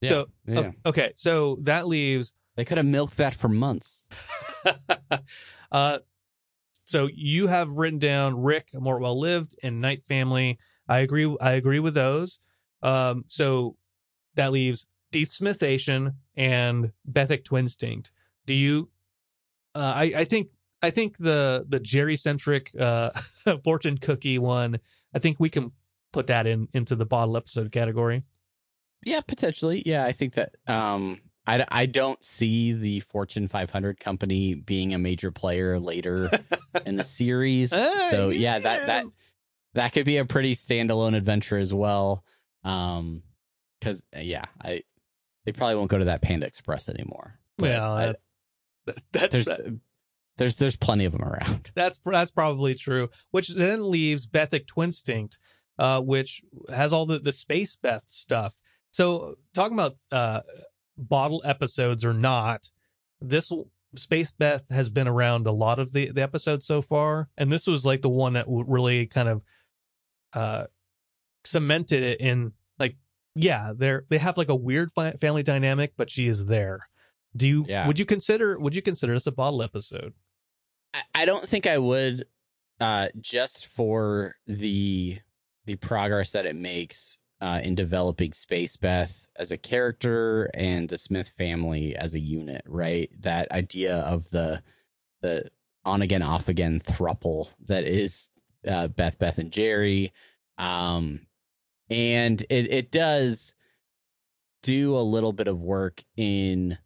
[0.03, 0.71] So Yeah.
[0.87, 4.05] okay, so that leaves They could have milked that for months.
[5.73, 5.99] uh
[6.85, 10.59] so you have written down Rick Mort well lived and Night Family.
[10.89, 12.39] I agree I agree with those.
[12.83, 13.77] Um so
[14.35, 18.11] that leaves DeSmithation and Bethic Twinstinct.
[18.47, 18.91] Do you
[19.75, 20.49] uh I I think
[20.83, 23.11] I think the the Jerry centric uh
[23.65, 24.79] fortune cookie one,
[25.15, 25.73] I think we can
[26.13, 28.25] put that in into the bottle episode category.
[29.05, 29.83] Yeah, potentially.
[29.87, 34.99] Yeah, I think that um I, I don't see the Fortune 500 company being a
[34.99, 36.31] major player later
[36.87, 37.73] in the series.
[37.73, 39.05] Uh, so yeah, that that
[39.75, 42.25] that could be a pretty standalone adventure as well.
[42.65, 43.23] Um
[43.83, 44.83] cuz yeah, I
[45.45, 47.39] they probably won't go to that Panda Express anymore.
[47.59, 48.17] But well, I- that,
[48.87, 49.81] that, that- there's that-
[50.37, 51.71] there's there's plenty of them around.
[51.77, 53.09] That's that's probably true.
[53.31, 55.35] Which then leaves Bethic Twinstinct,
[55.79, 58.57] uh, which has all the the space Beth stuff.
[58.91, 60.41] So talking about uh,
[60.97, 62.71] bottle episodes or not,
[63.21, 63.51] this
[63.97, 67.67] space Beth has been around a lot of the the episodes so far, and this
[67.67, 69.43] was like the one that really kind of
[70.33, 70.67] uh,
[71.45, 72.97] cemented it in like
[73.35, 74.91] yeah they're they have like a weird
[75.21, 76.89] family dynamic, but she is there.
[77.37, 77.87] Do you Yeah.
[77.87, 80.15] would you consider would you consider this a bottle episode?
[80.93, 82.27] I, I don't think I would
[82.81, 85.19] uh just for the
[85.67, 90.99] the progress that it makes uh in developing Space Beth as a character and the
[90.99, 93.11] Smith family as a unit, right?
[93.21, 94.63] That idea of the
[95.23, 95.51] the
[95.85, 98.31] on again off again thruple that is
[98.67, 100.13] uh Beth Beth and Jerry
[100.59, 101.27] um
[101.91, 103.55] and it it does
[104.63, 106.79] do a little bit of work in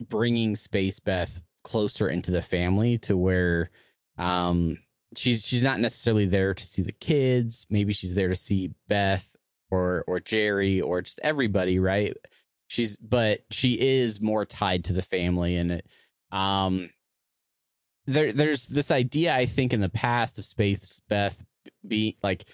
[0.00, 3.70] bringing Space Beth closer into the family to where
[4.18, 4.78] um
[5.16, 7.66] she's she's not necessarily there to see the kids.
[7.70, 9.30] Maybe she's there to see Beth
[9.70, 12.16] or or Jerry or just everybody right?
[12.66, 15.86] She's but she is more tied to the family and it.
[16.30, 16.90] Um
[18.06, 21.42] there there's this idea I think in the past of Space Beth
[21.86, 22.46] be like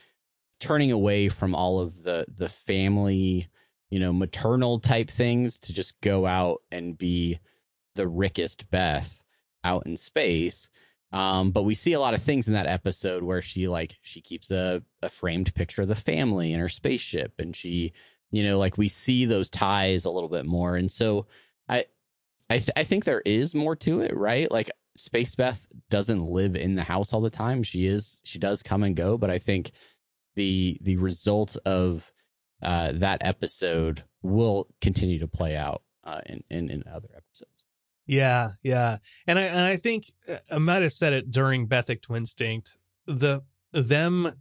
[0.61, 3.49] turning away from all of the the family,
[3.91, 7.41] you know, maternal type things to just go out and be
[7.95, 9.21] the rickest Beth
[9.63, 10.69] out in space.
[11.15, 14.21] Um, but we see a lot of things in that episode where she like she
[14.21, 17.93] keeps a, a framed picture of the family in her spaceship and she
[18.33, 20.75] you know like we see those ties a little bit more.
[20.75, 21.27] And so
[21.69, 21.85] i
[22.51, 24.51] i, th- I think there is more to it right?
[24.51, 27.62] Like space beth doesn't live in the house all the time.
[27.62, 29.71] She is she does come and go but i think
[30.35, 32.12] the the result of
[32.61, 37.54] uh that episode will continue to play out uh in in, in other episodes
[38.07, 42.03] Yeah, yeah, and I and I think uh, I might have said it during Bethic
[42.03, 42.77] Twinstinct.
[43.07, 43.43] The
[43.73, 44.33] them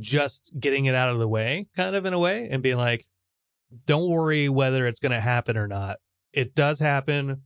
[0.00, 3.04] just getting it out of the way, kind of in a way, and being like,
[3.86, 5.98] "Don't worry whether it's going to happen or not.
[6.32, 7.42] It does happen.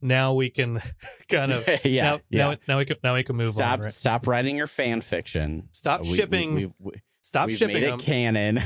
[0.00, 0.80] Now we can
[1.28, 3.84] kind of yeah now, yeah now now we can now we can move stop on.
[3.86, 3.92] Right?
[3.92, 6.54] stop writing your fan fiction Stop We- we- shipping.
[6.54, 8.60] we've- we- Stop shipping made it canon.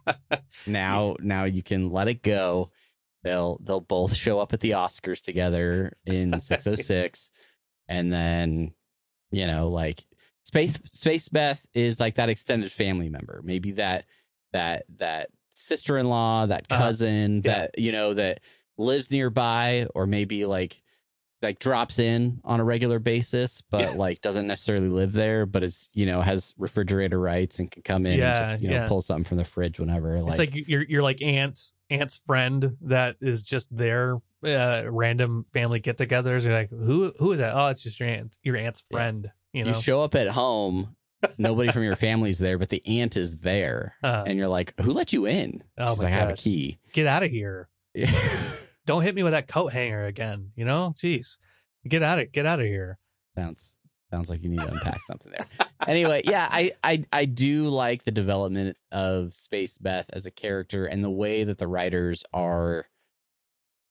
[0.66, 2.70] now, now you can let it go.
[3.24, 7.30] They'll they'll both show up at the Oscars together in 606,
[7.88, 8.74] and then
[9.30, 10.04] you know, like
[10.44, 13.40] Space Space Beth is like that extended family member.
[13.44, 14.04] Maybe that
[14.52, 16.82] that that sister in law, that Uh-huh.
[16.82, 17.52] cousin, Yeah.
[17.52, 18.40] that you know that
[18.76, 20.81] lives nearby, or maybe like
[21.42, 23.88] like drops in on a regular basis, but Yeah.
[23.90, 28.06] like doesn't necessarily live there, but is you know has refrigerator rights and can come
[28.06, 28.88] in Yeah, and just you know yeah.
[28.88, 30.16] pull something from the fridge whenever.
[30.16, 34.18] it's like you're you're like aunt aunt's friend that is just there.
[34.44, 36.42] Uh, random family get-togethers.
[36.44, 37.54] You're like, who who is that?
[37.54, 38.96] Oh, it's just your aunt, your aunt's Yeah.
[38.96, 39.30] friend.
[39.52, 40.96] You know, you, show up at home,
[41.38, 44.92] nobody from your family's there, but the aunt is there, Uh, and you're like, "Who
[44.92, 47.68] let you in?" Oh She's like, "I have a key." get out of here.
[48.86, 50.52] don't hit me with that coat hanger again.
[50.56, 51.36] You know, jeez,
[51.86, 52.98] get out of get out of here.
[53.34, 53.76] sounds
[54.10, 55.46] sounds like you need to unpack something there.
[55.86, 60.86] Anyway, yeah, I, I I do like the development of Space Beth as a character
[60.86, 62.86] and the way that the writers are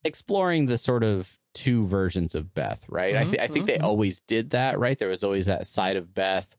[0.04, 3.16] exploring the sort of two versions of Beth, right?
[3.16, 4.98] I, Mhm, th- I think mhm, they always did that, right?
[4.98, 6.56] There was always that side of Beth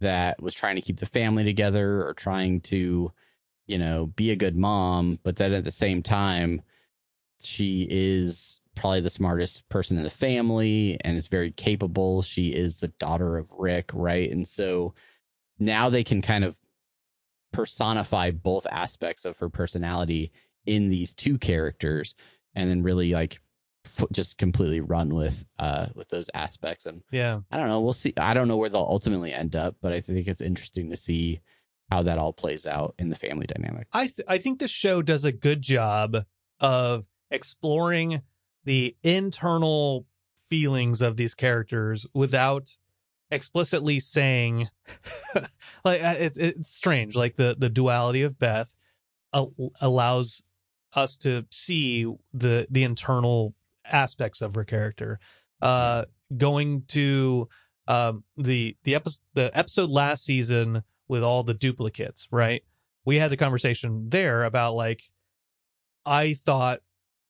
[0.00, 3.12] that was trying to keep the family together or trying to,
[3.66, 6.62] you know, be a good mom, but then at the same time,
[7.42, 12.22] she is probably the smartest person in the family and is very capable.
[12.22, 14.30] She is the daughter of Rick, right?
[14.30, 14.94] And so
[15.58, 16.58] now they can kind of
[17.52, 20.32] personify both aspects of her personality
[20.66, 22.14] in these two characters
[22.54, 23.40] and then really like
[23.86, 27.80] f- just completely run with uh with those aspects and Yeah, I don't know.
[27.80, 28.12] We'll see.
[28.16, 31.40] I don't know where they'll ultimately end up, but I think it's interesting to see
[31.90, 33.86] how that all plays out in the family dynamic.
[33.92, 36.24] I th- I think the show does a good job
[36.58, 38.22] of exploring
[38.64, 40.06] the internal
[40.48, 42.76] feelings of these characters without
[43.30, 44.68] explicitly saying
[45.84, 48.72] like uh, it, it's strange like the the duality of beth
[49.34, 50.42] al- allows
[50.94, 53.54] us to see the the internal
[53.84, 55.18] aspects of her character.
[55.60, 56.04] Uh
[56.36, 57.48] going to
[57.88, 62.62] um the the episode the episode last season with all the duplicates right?
[63.04, 65.02] We had the conversation there about like
[66.06, 66.80] i thought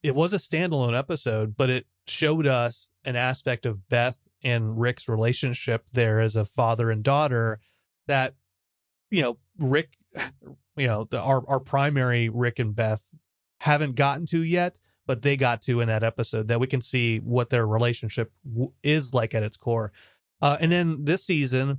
[0.04, 5.08] it was a standalone episode but it showed us an aspect of beth and rick's
[5.08, 7.58] relationship there as a father and daughter
[8.06, 8.34] that
[9.10, 9.96] you know rick
[10.76, 13.02] you know the, our our primary rick and beth
[13.60, 17.18] haven't gotten to yet but they got to in that episode that we can see
[17.18, 19.92] what their relationship w- is like at its core.
[20.40, 21.78] Uh, and then this season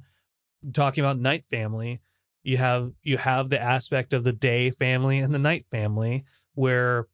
[0.73, 2.01] talking about night family
[2.43, 6.23] you have you have the aspect of the day family and the night family
[6.53, 7.07] where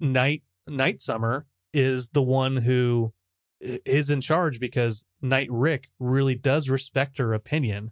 [0.00, 3.12] night night summer is the one who
[3.60, 7.90] is in charge because night rick really does respect her opinion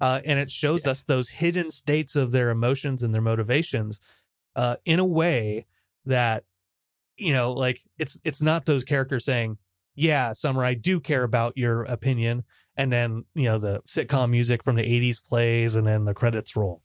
[0.00, 0.90] uh, and it shows Yeah.
[0.92, 4.00] us those hidden states of their emotions and their motivations
[4.56, 5.66] uh, in a way
[6.04, 6.44] that
[7.16, 9.56] you know like it's it's not those characters saying
[9.94, 12.42] yeah summer i do care about your opinion
[12.76, 16.56] and then you know the sitcom music from the 80s plays and then the credits
[16.56, 16.82] roll.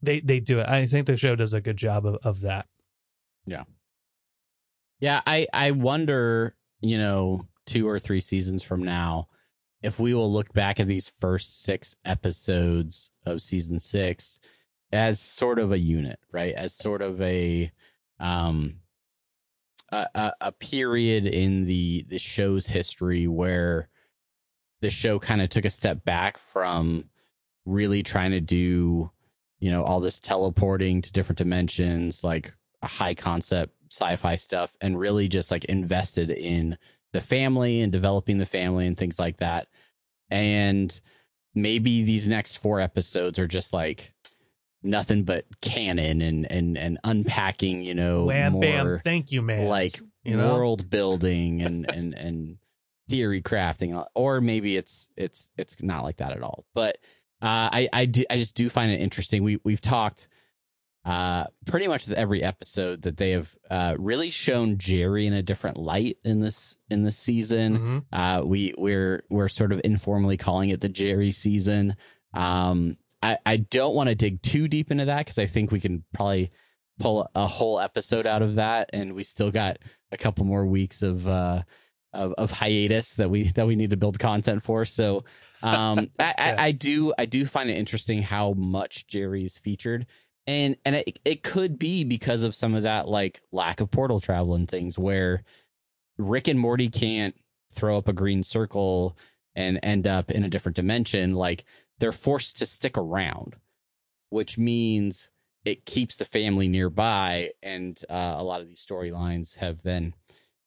[0.00, 0.68] They they do it.
[0.68, 2.66] I think the show does a good job of, of that
[3.50, 3.64] Yeah,
[5.00, 9.28] Yeah, I I wonder, you know, two or three seasons from now,
[9.82, 14.38] if we will look back at these first six episodes of season six
[14.92, 16.54] as sort of a unit, right?
[16.54, 17.70] As sort of a
[18.18, 18.80] um
[19.90, 23.88] a, a, period in the the show's history where
[24.80, 27.04] the show kind of took a step back from
[27.64, 29.10] really trying to do
[29.60, 32.54] you know all this teleporting to different dimensions like
[32.86, 36.76] high concept sci-fi stuff and really just like invested in
[37.12, 39.66] the family and developing the family and things like that.
[40.30, 40.98] And
[41.54, 44.12] maybe these next four episodes are just like
[44.82, 49.68] nothing but canon and and and unpacking, you know, Wham more bam, thank you, man.
[49.68, 52.58] like you know, world building and and and
[53.08, 56.98] theory crafting or maybe it's it's it's not like that at all but
[57.40, 60.28] uh i i, do, I just do find it interesting we we've talked
[61.04, 65.42] uh pretty much with every episode that they have uh really shown jerry in a
[65.42, 68.04] different light in this in this season Mhm.
[68.12, 71.94] uh we we're we're sort of informally calling it the jerry season
[72.34, 75.80] um i i don't want to dig too deep into that because i think we
[75.80, 76.50] can probably
[76.98, 79.78] pull a whole episode out of that and we still got
[80.10, 81.62] a couple more weeks of uh
[82.12, 85.24] of, of hiatus that we that we need to build content for so
[85.62, 86.34] um I, Yeah.
[86.58, 90.06] I, I do i do find it interesting how much jerry's featured
[90.48, 94.18] and and it, it could be because of some of that like lack of portal
[94.18, 95.44] travel and things where
[96.16, 97.36] rick and morty can't
[97.72, 99.16] throw up a green circle
[99.54, 101.64] and end up in a different dimension like
[101.98, 103.54] they're forced to stick around
[104.30, 105.30] which means
[105.64, 110.14] it keeps the family nearby and uh, a lot of these storylines have then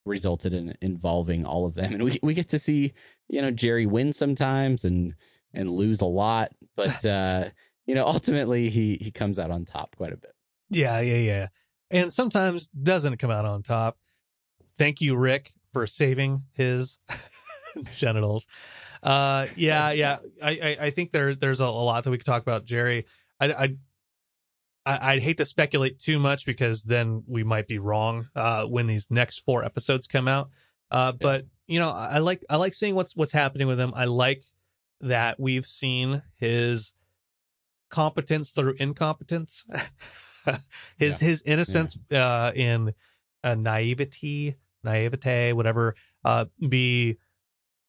[0.06, 1.94] resulted in involving all of them.
[1.94, 2.94] And we we get to see
[3.30, 5.16] you know Jerry win sometimes and
[5.54, 7.50] and lose a lot but uh
[7.86, 10.34] you know ultimately he he comes out on top quite a bit
[10.70, 11.48] Yeah, yeah, yeah.
[11.90, 13.98] And sometimes doesn't come out on top.
[14.78, 17.00] Thank you, Rick, for saving his
[17.98, 18.48] genitals.
[19.04, 20.20] Uh, yeah, yeah.
[20.42, 23.06] I, I, I think there, there's a, a lot that we could talk about, Jerry.
[23.40, 23.76] I, I,
[24.86, 28.88] I, I'd hate to speculate too much because then we might be wrong uh, when
[28.88, 30.50] these next four episodes come out.
[30.90, 33.94] Uh, but you know, I I like I like seeing what's what's happening with him.
[33.96, 34.44] I like
[35.02, 36.94] that we've seen his
[37.92, 39.64] competence through incompetence.
[40.98, 42.96] his his innocence uh in
[43.44, 45.94] uh, naivety naivete whatever
[46.26, 47.16] uh be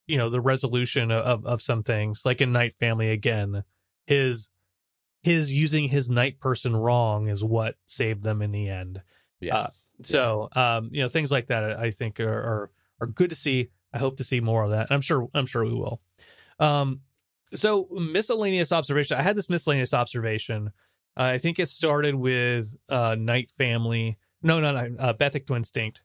[0.06, 2.22] you know the resolution of of some things.
[2.26, 3.64] Like in night family again
[4.06, 4.50] his
[5.22, 9.00] his using his night person wrong is what saved them in the end.
[9.40, 9.86] Yes.
[10.02, 13.70] so um you know things like that i think are are, are good to see.
[13.94, 14.88] I hope to see more of that.
[14.90, 16.00] I'm sure i'm sure we will.
[16.58, 17.00] Um
[17.54, 20.68] so miscellaneous observation i had this miscellaneous observation.
[21.16, 25.98] Uh, i think it started with uh night family no no no uh, Bethic Twinstinct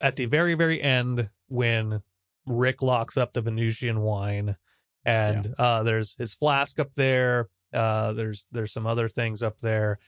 [0.00, 2.02] at the very very end when
[2.46, 4.56] rick locks up the venusian wine
[5.04, 9.98] and uh there's his flask up there uh there's there's some other things up there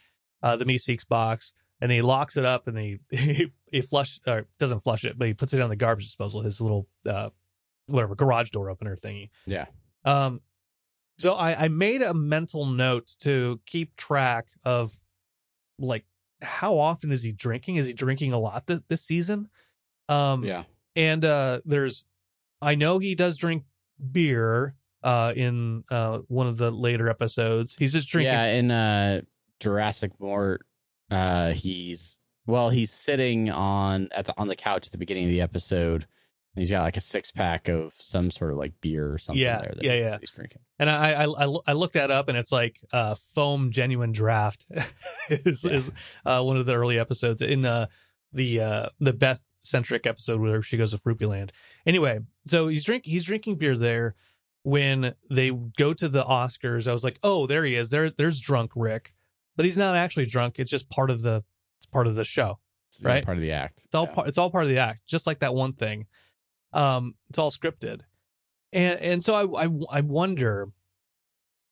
[0.42, 4.46] uh the meeseeks box and he locks it up and he he, he flush or
[4.58, 7.28] doesn't flush it, but he puts it on the garbage disposal, his little uh
[7.86, 9.28] whatever garage door opener thingy.
[9.46, 9.66] yeah.
[10.04, 10.40] Um
[11.18, 14.98] so I, I made a mental note to keep track of
[15.78, 16.04] like
[16.42, 17.76] how often is he drinking?
[17.76, 19.48] Is he drinking a lot th- this season?
[20.08, 20.64] Um yeah
[20.96, 22.04] and uh there's
[22.60, 23.64] I know he does drink
[24.12, 27.74] beer uh in uh one of the later episodes.
[27.78, 29.20] He's just drinking yeah in uh
[29.60, 30.66] jurassic mort
[31.10, 35.30] uh he's well he's sitting on at the on the couch at the beginning of
[35.30, 36.06] the episode
[36.54, 39.58] he's got like a six pack of some sort of like beer or something Yeah,
[39.60, 40.18] there that yeah, he's, yeah.
[40.20, 43.70] he's drinking and I, I I I looked that up, and it's like uh, foam
[43.70, 44.66] genuine draft
[45.30, 45.72] is Yeah.
[45.72, 45.90] is
[46.26, 47.86] uh, one of the early episodes in uh,
[48.32, 51.50] the uh, the Beth centric episode where she goes to Froopyland.
[51.86, 54.14] Anyway, so he's drink he's drinking beer there.
[54.62, 57.90] When they go to the Oscars, I was like, oh, there he is.
[57.90, 59.12] There there's drunk Rick,
[59.56, 60.58] but he's not actually drunk.
[60.58, 61.44] It's just part of the
[61.78, 62.58] it's part of the show.
[62.88, 63.24] It's, Right.
[63.24, 64.12] part of the act It's all Yeah.
[64.14, 64.28] part.
[64.28, 66.06] It's all part of the act, just like that one thing.
[66.74, 68.00] Um, it's all scripted,
[68.72, 70.68] and and so I I, I wonder,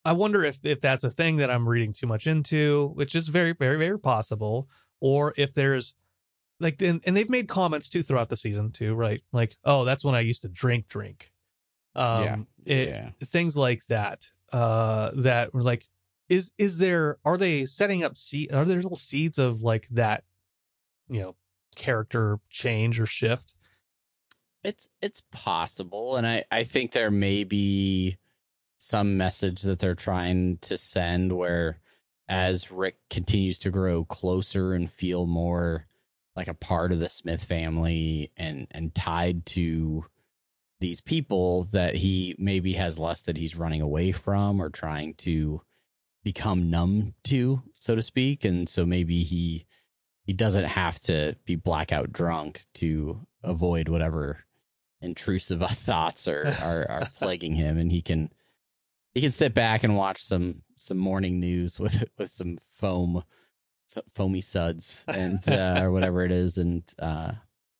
[0.04, 3.28] I wonder if if that's a thing that I'm reading too much into, which is
[3.28, 4.68] very very very possible,
[5.00, 5.94] or if there's
[6.60, 9.22] like and, and they've made comments too throughout the season too, right?
[9.32, 11.32] Like, oh, that's when I used to drink drink,
[11.94, 14.30] um, it- yeah things like that.
[14.52, 15.88] Uh, that were like,
[16.28, 18.52] is is there are they setting up seed?
[18.52, 20.24] Are there little seeds of like that,
[21.08, 21.36] you know,
[21.74, 23.54] character change or shift?
[24.64, 28.16] It's it's possible, and I I think there may be
[28.76, 31.80] some message that they're trying to send where
[32.28, 35.86] as Rick continues to grow closer and feel more
[36.36, 40.06] like a part of the Smith family and and tied to
[40.80, 45.62] these people that he maybe has less that he's running away from or trying to
[46.24, 49.64] become numb to so to speak and so maybe he
[50.24, 54.44] he doesn't have to be blackout drunk to avoid whatever
[55.02, 58.30] intrusive thoughts are, are are plaguing him and he can
[59.14, 63.24] he can sit back and watch some some morning news with with some foam
[64.14, 67.32] foamy suds and uh, or whatever it is and uh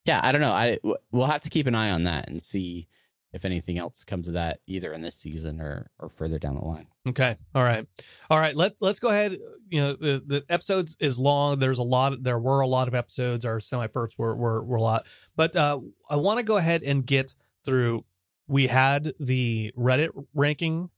[0.05, 0.51] yeah, I don't know.
[0.51, 0.79] I
[1.11, 2.87] we'll have to keep an eye on that and see
[3.33, 6.63] if anything else comes of that either in this season or or further down the
[6.63, 6.87] line.
[7.07, 7.35] Okay.
[7.53, 7.85] All right.
[8.29, 8.55] All right.
[8.55, 9.37] Let let's go ahead.
[9.69, 11.59] You know, the the episodes is long.
[11.59, 12.21] There's a lot.
[12.21, 13.43] There were a lot of episodes.
[13.43, 15.07] Our semi perks were, were were a lot.
[15.35, 15.79] But uh,
[16.09, 18.05] I want to go ahead and get through.
[18.47, 20.89] We had the Reddit ranking.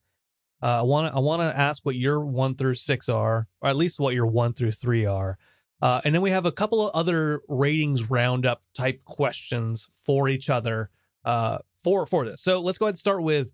[0.61, 3.69] Uh, I want to I want to ask what your one through six are, or
[3.69, 5.37] at least what your one through three are.
[5.81, 10.49] Uh, and then we have a couple of other ratings roundup type questions for each
[10.49, 10.89] other
[11.25, 12.41] uh, for for this.
[12.41, 13.51] So let's go ahead and start with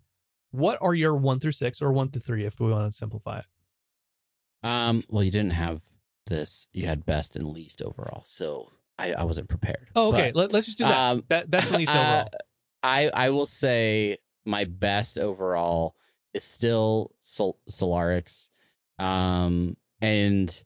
[0.52, 3.40] what are your one through six or one to three if we want to simplify
[3.40, 3.46] it.
[4.66, 5.82] Um, well, you didn't have
[6.26, 6.66] this.
[6.72, 9.88] You had best and least overall, so I, I wasn't prepared.
[9.94, 10.32] Oh, okay.
[10.34, 10.96] But, Let, us just do that.
[10.96, 12.30] um, Be- best and least uh, overall.
[12.82, 14.16] I I will say
[14.46, 15.94] my best overall
[16.32, 18.48] is still Sol- Solaricks.
[18.98, 20.62] Um, and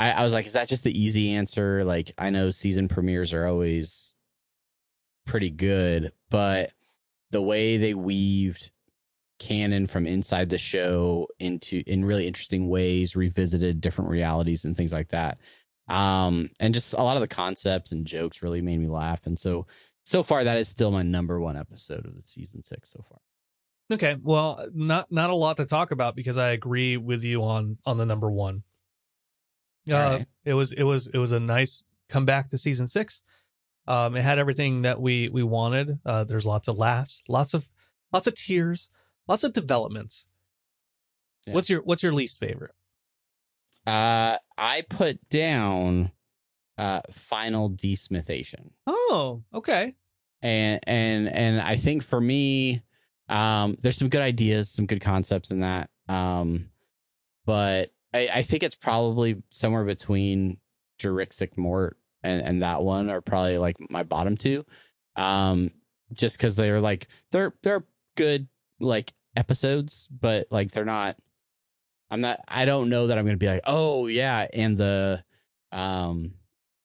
[0.00, 1.84] I, I was like, is that just the easy answer?
[1.84, 4.14] Like, I know season premieres are always
[5.26, 6.72] pretty good, but
[7.34, 8.70] the way they weaved
[9.40, 14.92] canon from inside the show into in really interesting ways, revisited different realities and things
[14.92, 15.38] like that.
[15.88, 19.26] Um, and just a lot of the concepts and jokes really made me laugh.
[19.26, 19.66] And so,
[20.04, 23.18] so far, that is still my number one episode of the season six so far.
[23.92, 24.16] Okay.
[24.22, 27.98] Well, not not a lot to talk about because I agree with you on on
[27.98, 28.62] the number one.
[29.90, 30.26] Uh, right.
[30.44, 33.22] It was it was it was a nice comeback to season six.
[33.86, 35.98] Um, it had everything that we we wanted.
[36.06, 37.68] Uh, there's lots of laughs, lots of
[38.12, 38.88] lots of tears,
[39.28, 40.24] lots of developments.
[41.46, 41.54] Yeah.
[41.54, 42.74] What's your what's your least favorite?
[43.86, 46.12] Uh, I put down
[46.78, 48.70] uh final desmithation.
[48.86, 49.94] Oh, okay.
[50.42, 52.82] and and and I think for me,
[53.28, 55.90] um, there's some good ideas, some good concepts in that.
[56.08, 56.70] Um,
[57.44, 60.58] but I, I think it's probably somewhere between
[60.98, 64.64] JuRicksic Mort and and that one are probably like my bottom two.
[65.14, 65.70] Um,
[66.12, 67.84] just because they're like they're they're
[68.16, 68.48] good
[68.80, 71.16] like episodes, but like they're not.
[72.10, 72.40] I'm not.
[72.48, 75.22] I don't know that I'm gonna be like, oh yeah, and the
[75.70, 76.34] um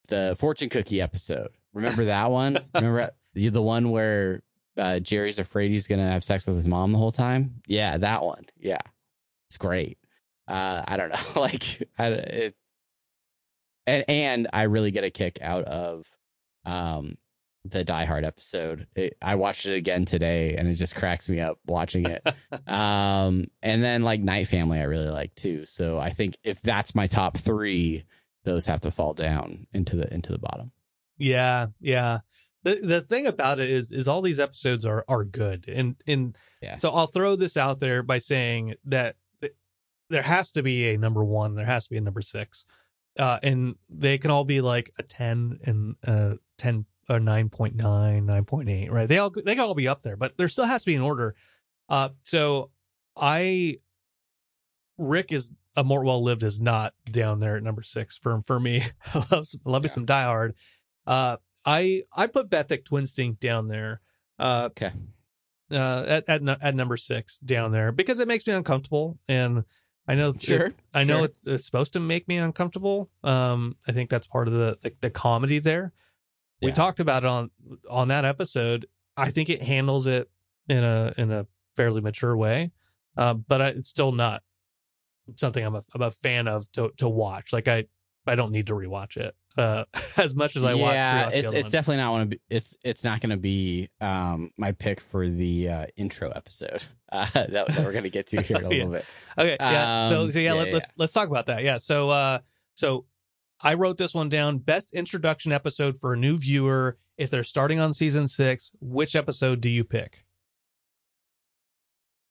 [0.09, 1.49] the fortune cookie episode.
[1.73, 2.59] Remember that one?
[2.73, 4.41] Remember the one where
[4.77, 7.61] uh, Jerry's afraid he's gonna have sex with his mom the whole time?
[7.67, 8.45] Yeah, that one.
[8.57, 8.81] Yeah,
[9.49, 9.97] it's great.
[10.47, 11.63] Uh, I don't know, like
[11.97, 12.55] I, it,
[13.89, 16.05] and and I really get a kick out of
[16.65, 17.17] um
[17.65, 18.87] the Die Hard episode.
[18.95, 22.25] It, I watched it again today, and it just cracks me up watching it.
[22.67, 25.65] um, and then like Night Family, I really like too.
[25.65, 28.05] So I think if that's my top three,
[28.45, 30.71] those have to fall down into the into the bottom.
[31.17, 32.19] Yeah, yeah.
[32.63, 35.65] The the thing about it is is all these episodes are are good.
[35.67, 36.77] And and Yeah.
[36.77, 39.53] so I'll throw this out there by saying that th-
[40.09, 42.65] there has to be a number 1, there has to be a number 6.
[43.18, 48.91] Uh and they can all be like a 10 and uh 10 or 9.9, 9.8,
[48.91, 49.07] right?
[49.10, 51.01] They all they can all be up there, but there still has to be an
[51.01, 51.36] order.
[51.88, 52.72] Uh so
[53.18, 53.80] I
[54.97, 58.60] Rick is a Mort well lived is not down there at number six for for
[58.60, 58.84] me.
[59.14, 60.55] I love some, love me some Die Hard.
[61.07, 64.01] Uh, I I put Bethic Twinstinct down there.
[64.38, 64.91] Uh, Okay.
[65.72, 69.64] uh, at at at number six down there because it makes me uncomfortable, and
[70.10, 70.74] I know it- Sure.
[70.93, 71.26] I know sure.
[71.26, 73.10] it's it's supposed to make me uncomfortable.
[73.24, 75.93] Um, I think that's part of the the, the comedy there.
[76.62, 77.51] We talked about it on
[77.89, 78.86] on that episode.
[79.16, 80.30] I think it handles it
[80.68, 81.45] in a in a
[81.78, 82.72] fairly mature way,
[83.16, 84.43] uh, but I, it's still not
[85.36, 87.53] something I'm a I'm a fan of to to watch.
[87.53, 87.86] Like I
[88.28, 89.85] I don't need to rewatch it uh,
[90.17, 90.93] as much as I watch.
[90.93, 92.41] yeah, it's it's definitely not want to be.
[92.49, 97.27] It's it's not going to be um my pick for the uh, intro episode uh,
[97.33, 98.75] that, that we're going to get to here in a Yeah.
[98.77, 99.05] little bit.
[99.37, 100.09] Okay, yeah.
[100.09, 101.63] so, Um, so yeah, yeah, let, yeah, let's let's talk about that.
[101.63, 101.77] Yeah.
[101.79, 102.39] So uh
[102.75, 103.05] so
[103.61, 104.59] I wrote this one down.
[104.59, 108.71] Best introduction episode for a new viewer if they're starting on season six.
[108.79, 110.23] Which episode do you pick?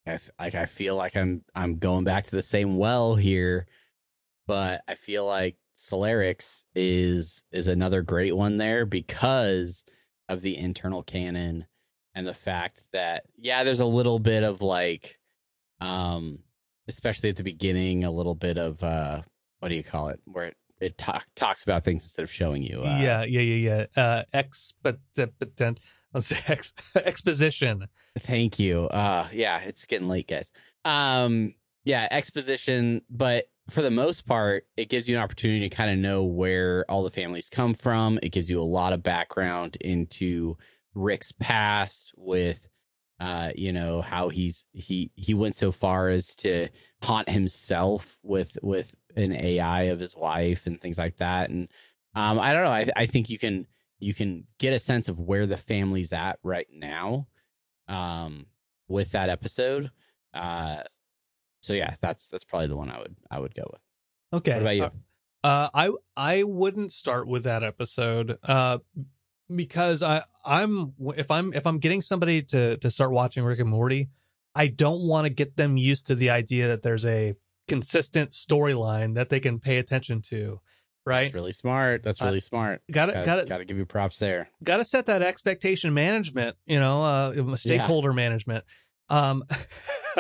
[0.06, 3.66] I f- like I feel like I'm I'm going back to the same well here,
[4.46, 9.84] but I feel like Solaricks is is another great one there because
[10.28, 11.66] of the internal canon
[12.16, 15.20] and the fact that yeah, there's a little bit of like
[15.80, 16.40] um
[16.88, 19.22] especially at the beginning a little bit of uh
[19.60, 22.64] what do you call it where it, it talk, talks about things instead of showing
[22.64, 24.02] you uh, yeah, yeah, yeah, yeah.
[24.02, 24.22] Uh
[26.14, 27.86] let's say ex, exposition.
[28.18, 28.86] Thank you.
[28.86, 30.50] Uh yeah, it's getting late, guys.
[30.84, 31.54] Um
[31.84, 35.98] yeah, exposition, but for the most part, it gives you an opportunity to kind of
[35.98, 38.18] know where all the families come from.
[38.22, 40.56] It gives you a lot of background into
[40.94, 42.68] Rick's past with
[43.20, 46.68] uh you know how he's he he went so far as to
[47.02, 51.68] haunt himself with with an AI of his wife and things like that and
[52.14, 53.66] um I don't know I I think you can
[53.98, 57.26] you can get a sense of where the family's at right now
[57.88, 58.46] um
[58.86, 59.90] with that episode
[60.32, 60.82] uh
[61.60, 63.80] so yeah that's that's probably the one i would i would go with
[64.40, 64.52] Okay.
[64.52, 64.90] what about you
[65.44, 68.38] Uh, I I wouldn't start with that episode.
[68.42, 68.78] Uh,
[69.54, 73.70] because I I'm if I'm if I'm getting somebody to to start watching Rick and
[73.70, 74.10] Morty,
[74.54, 77.34] I don't want to get them used to the idea that there's a
[77.68, 80.60] consistent storyline that they can pay attention to.
[81.06, 81.22] Right?
[81.26, 84.18] that's really smart that's Uh, really smart Got gotta, got to gotta give you props
[84.18, 88.64] there got to set that expectation management you know uh stakeholder management
[89.08, 89.42] um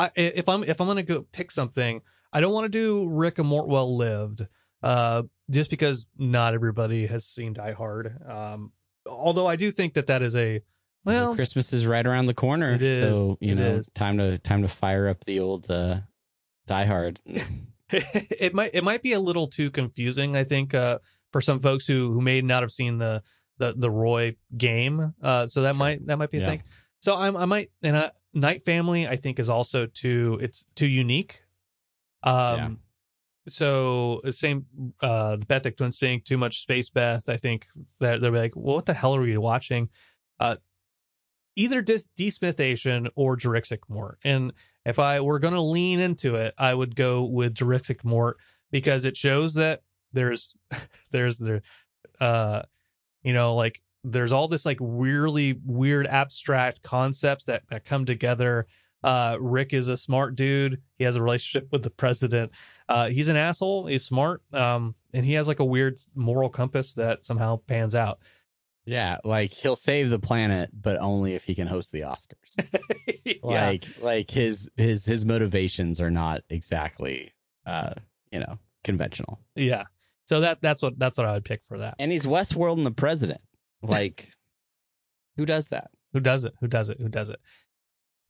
[0.00, 2.00] I, if i'm if i'm gonna go pick something
[2.32, 4.46] i don't want to do rick and mort well lived
[4.82, 8.72] uh just because not everybody has seen die hard um
[9.06, 10.62] although i do think that that is a
[11.04, 13.00] well christmas is right around the corner is.
[13.00, 13.90] so you know is.
[13.94, 15.98] time to time to fire up the old uh
[16.66, 17.20] die hard
[17.90, 20.98] it might it might be a little too confusing i think uh
[21.32, 23.22] for some folks who who may not have seen the
[23.58, 25.78] the the roy game uh so that Sure.
[25.78, 26.46] might that might be a Yeah.
[26.46, 26.62] thing
[27.00, 30.86] so i'm i might and uh night family i think is also too it's too
[30.86, 31.42] unique
[32.22, 32.70] um Yeah.
[33.48, 34.66] so the same
[35.00, 37.28] uh the Bethic Twinstinct too much space Beth.
[37.28, 37.66] I think
[37.98, 39.88] that they're like, well, what the hell are you watching?
[40.38, 40.56] Uh
[41.56, 44.18] either Dis- Desmithation or Jurassic Mort.
[44.24, 44.52] And
[44.86, 48.36] if I were gonna lean into it, I would go with Jurassic Mort
[48.70, 50.54] because it shows that there's
[51.10, 51.62] there's the
[52.20, 52.62] uh
[53.22, 58.66] you know like there's all this like weirdly weird abstract concepts that that come together.
[59.02, 60.80] Uh rick is a smart dude.
[60.98, 62.52] He has a relationship with the president.
[62.88, 63.86] Uh he's an asshole.
[63.86, 64.42] He's smart.
[64.52, 68.20] Um and he has like a weird moral compass that somehow pans out.
[68.84, 72.56] Yeah like he'll save the planet but only if he can host the oscars.
[73.24, 73.66] Yeah.
[73.66, 77.32] Like like his his his motivations are not exactly
[77.66, 77.94] uh
[78.32, 79.40] you know conventional.
[79.54, 79.84] Yeah.
[80.26, 81.96] So that that's what that's what i would pick for that.
[81.98, 83.40] And he's westworld and the president
[83.82, 84.30] like
[85.36, 87.40] who does that who does it who does it who does it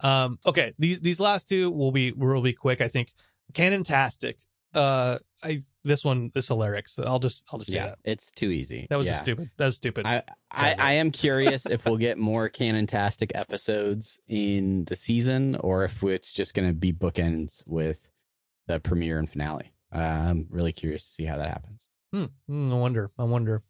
[0.01, 3.12] um okay these these last two will be will be quick i think
[3.53, 4.34] canontastic
[4.74, 8.86] uh i this one is hilarious i'll just i'll just yeah that it's too easy
[8.88, 9.20] that was yeah.
[9.20, 10.22] stupid that was stupid I,
[10.53, 16.03] I, I am curious if we'll get more canontastic episodes in the season or if
[16.05, 18.11] it's just going to be bookends with
[18.70, 19.72] the premiere and finale.
[19.94, 21.88] Uh, I'm really curious to see how that happens.
[22.12, 22.26] Hmm.
[22.46, 23.11] Hmm, I wonder.
[23.18, 23.62] I wonder.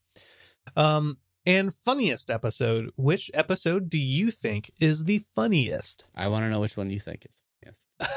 [0.76, 1.18] Um,
[1.50, 2.90] and funniest episode.
[2.96, 6.04] Which episode do you think is the funniest?
[6.14, 7.42] I want to know which one you think is.
[7.64, 8.10] Yes.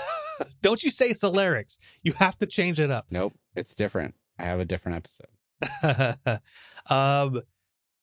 [0.62, 1.80] Don't you say it's the lyrics.
[2.04, 3.08] You have to change it up.
[3.10, 3.34] Nope.
[3.56, 4.14] It's different.
[4.38, 6.40] I have a different episode.
[6.90, 7.42] um,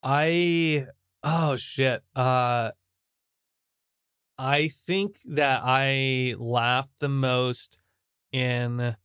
[0.02, 0.86] I
[1.22, 2.02] oh shit.
[2.16, 2.72] Uh,
[4.36, 7.78] I think that I laughed the most
[8.32, 8.96] in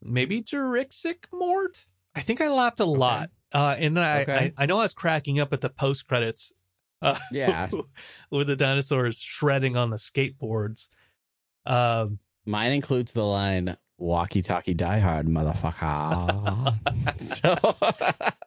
[0.00, 1.86] maybe Jurassic Mort.
[2.14, 3.30] I think I laughed a lot.
[3.54, 4.52] Uh, and then I, Okay.
[4.58, 6.52] I I know I was cracking up at the post credits.
[7.00, 7.68] Uh, Yeah.
[8.30, 10.88] with the dinosaurs shredding on the skateboards.
[11.66, 16.74] Um, Mine includes the line "Walkie Talkie Die Hard, motherfucker."
[17.20, 17.76] so,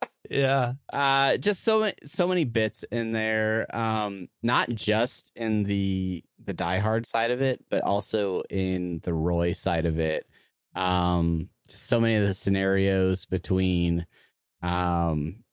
[0.29, 3.67] yeah, uh, just so many, so many bits in there.
[3.75, 9.13] Um, not just in the the Die Hard side of it, but also in the
[9.13, 10.27] Roy side of it.
[10.75, 14.05] Um, just so many of the scenarios between,
[14.61, 15.43] um,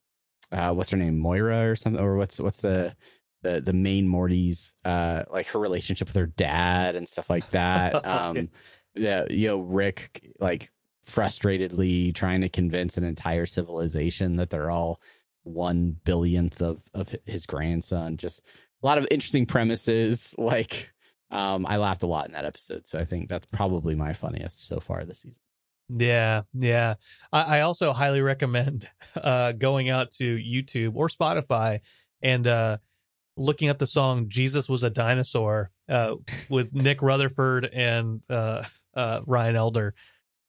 [0.51, 2.95] uh, what's her name, Moira or something, or what's what's the
[3.43, 7.95] the the main Morty's uh like her relationship with her dad and stuff like that.
[8.05, 8.51] Um,
[8.95, 10.71] yeah, you know, Rick like
[11.07, 15.01] frustratedly trying to convince an entire civilization that they're all
[15.45, 18.17] one billionth of of his grandson.
[18.17, 18.43] Just
[18.83, 20.35] a lot of interesting premises.
[20.43, 20.93] Like,
[21.31, 24.67] um, I laughed a lot in that episode, so I think that's probably my funniest
[24.67, 25.37] so far this season.
[25.95, 26.95] Yeah, yeah.
[27.33, 31.81] I, I also highly recommend uh, going out to YouTube or Spotify
[32.23, 32.79] and uh,
[33.37, 36.17] looking up the song "Jesus Was a Dinosaur" uh,
[36.49, 38.65] with Nick Rutherford and uh,
[38.95, 39.95] uh, Ryan Elder.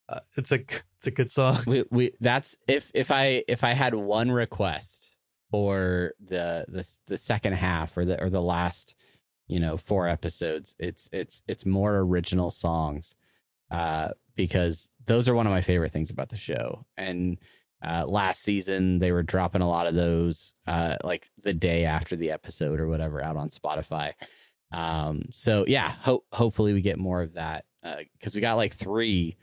[0.08, 0.60] Uh, it's a
[0.98, 1.58] it's a good song.
[1.66, 5.10] we we that's if if I if I had one request
[5.50, 8.94] for the the the second half or the or the last
[9.46, 13.14] you know four episodes it's it's it's more original songs
[13.70, 16.84] uh because those are one of my favorite things about the show.
[16.96, 17.38] And
[17.84, 22.16] uh last season they were dropping a lot of those uh like the day after
[22.16, 24.12] the episode or whatever out on Spotify.
[24.72, 28.74] Um so yeah ho- hopefully we get more of that uh because we got like
[28.74, 29.36] three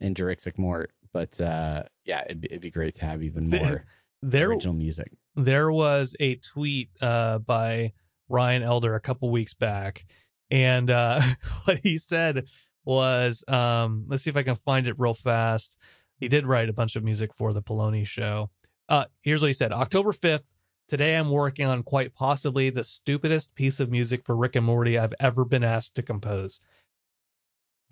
[0.00, 3.84] in Jurassic Mort but uh yeah it'd be, it'd be great to have even more
[4.22, 5.12] There original music.
[5.36, 7.92] there was a tweet uh, by
[8.28, 10.04] Ryan Elder a couple weeks back,
[10.50, 11.20] and uh,
[11.64, 12.44] what he said
[12.88, 15.76] was, um, let's see if I can find it real fast.
[16.18, 18.50] He did write a bunch of music for the Paloni show.
[18.88, 20.44] Uh, here's what he said: October fifth.
[20.88, 24.96] Today, I'm working on quite possibly the stupidest piece of music for Rick and Morty
[24.98, 26.60] I've ever been asked to compose.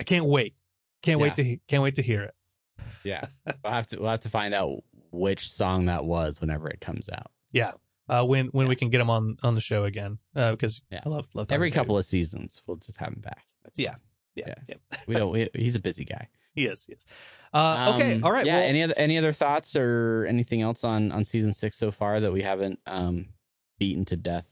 [0.00, 0.54] I can't wait.
[1.02, 2.34] Can't wait to can't wait to hear it.
[3.04, 3.26] Yeah,
[3.62, 4.82] we'll have to we'll have to find out
[5.12, 7.30] which song that was whenever it comes out.
[7.52, 7.72] Yeah,
[8.08, 8.70] uh, when when Yeah.
[8.70, 11.02] we can get him on on the show again, uh, because Yeah.
[11.04, 13.44] I love love Every couple of seasons, we'll just have him back.
[13.62, 13.96] That's Yeah.
[14.36, 14.54] Yeah, yeah.
[14.92, 14.98] yeah.
[15.08, 15.32] we don't.
[15.32, 16.28] We, he's a busy guy.
[16.54, 17.04] he is, he is.
[17.52, 18.46] Uh, okay, Um, all right.
[18.46, 18.58] Yeah.
[18.60, 22.20] well, any other any other thoughts or anything else on on season six so far
[22.20, 23.26] that we haven't um
[23.78, 24.44] beaten to death?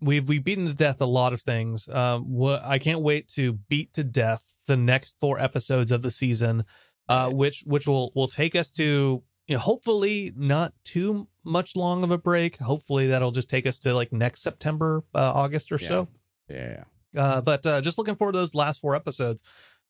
[0.00, 1.88] we've we've beaten to death a lot of things.
[1.88, 6.10] Um, what I can't wait to beat to death the next four episodes of the
[6.10, 6.64] season,
[7.08, 7.34] uh, Right.
[7.34, 12.10] which which will will take us to you know, hopefully not too much long of
[12.10, 12.58] a break.
[12.58, 15.88] Hopefully that'll just take us to like next September, uh, August or Yeah.
[15.88, 16.08] so.
[16.50, 16.84] Yeah.
[17.16, 19.42] Uh, but uh, just looking forward to those last four episodes.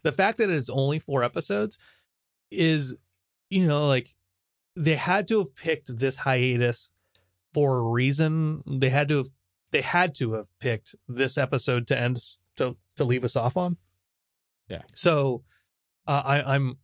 [0.05, 1.77] The fact that it's only four episodes
[2.51, 2.95] is,
[3.51, 4.15] you know, like
[4.77, 6.91] they had to have picked this hiatus
[7.53, 8.63] for a reason.
[8.67, 9.29] They had to have
[9.71, 12.23] they had to have picked this episode to end
[12.57, 13.77] to to leave us off on.
[14.69, 14.83] Yeah.
[14.95, 15.43] So
[16.07, 16.79] uh, I, I'm.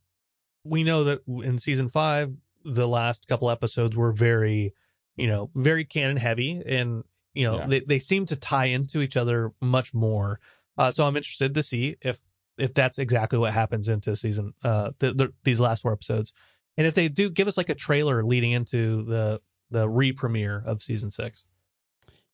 [0.64, 4.72] We know that in season five, the last couple episodes were very,
[5.16, 7.04] you know, very canon heavy, and
[7.34, 7.66] you know Yeah.
[7.66, 10.40] they they seem to tie into each other much more.
[10.78, 12.20] Uh, so I'm interested to see if
[12.58, 16.32] if that's exactly what happens into season uh the, the, these last four episodes,
[16.76, 20.82] and if they do give us like a trailer leading into the the re-premiere of
[20.82, 21.46] season six.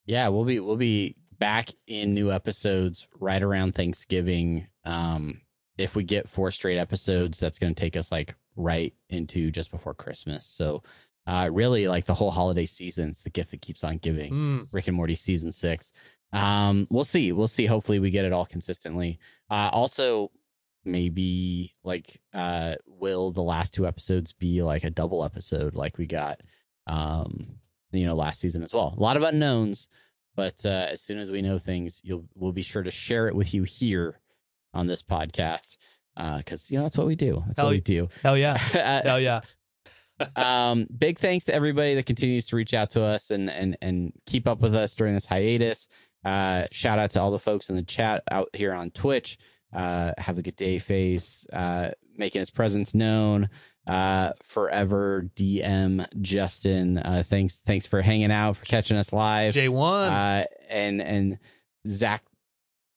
[0.05, 4.66] Yeah, we'll be we'll be back in new episodes right around Thanksgiving.
[4.84, 5.40] Um,
[5.78, 9.70] if we get four straight episodes, that's going to take us like right into just
[9.70, 10.44] before Christmas.
[10.46, 10.82] So,
[11.31, 14.33] uh, really, like the whole holiday season's the gift that keeps on giving.
[14.33, 15.93] Mm, Rick and Morty season six.
[16.33, 17.31] Um, we'll see.
[17.33, 17.66] We'll see.
[17.66, 19.18] Hopefully, we get it all consistently.
[19.49, 20.31] Uh, also,
[20.85, 26.07] maybe like, uh, will the last two episodes be like a double episode like we
[26.07, 26.41] got,
[26.87, 27.57] um,
[27.93, 28.95] you know, last season as well?
[28.97, 29.89] A lot of unknowns,
[30.37, 33.35] but uh, as soon as we know things, you'll we'll be sure to share it
[33.37, 34.20] with you here
[34.74, 35.76] on this podcast.
[36.16, 37.43] Because you know that's what we do.
[37.47, 38.09] That's Hell what we do.
[38.22, 39.41] hell yeah, Uh, hell yeah.
[40.37, 44.12] Um big thanks to everybody that continues to reach out to us and and and
[44.27, 45.87] keep up with us during this hiatus.
[46.25, 49.39] Uh shout out to all the folks in the chat out here on twitch.
[49.73, 53.49] Uh have a good day face uh making his presence known.
[53.87, 56.99] Uh forever dm justin.
[56.99, 59.55] Uh thanks thanks for hanging out for catching us live.
[59.55, 60.09] J one.
[60.12, 61.39] uh and and
[61.89, 62.23] zach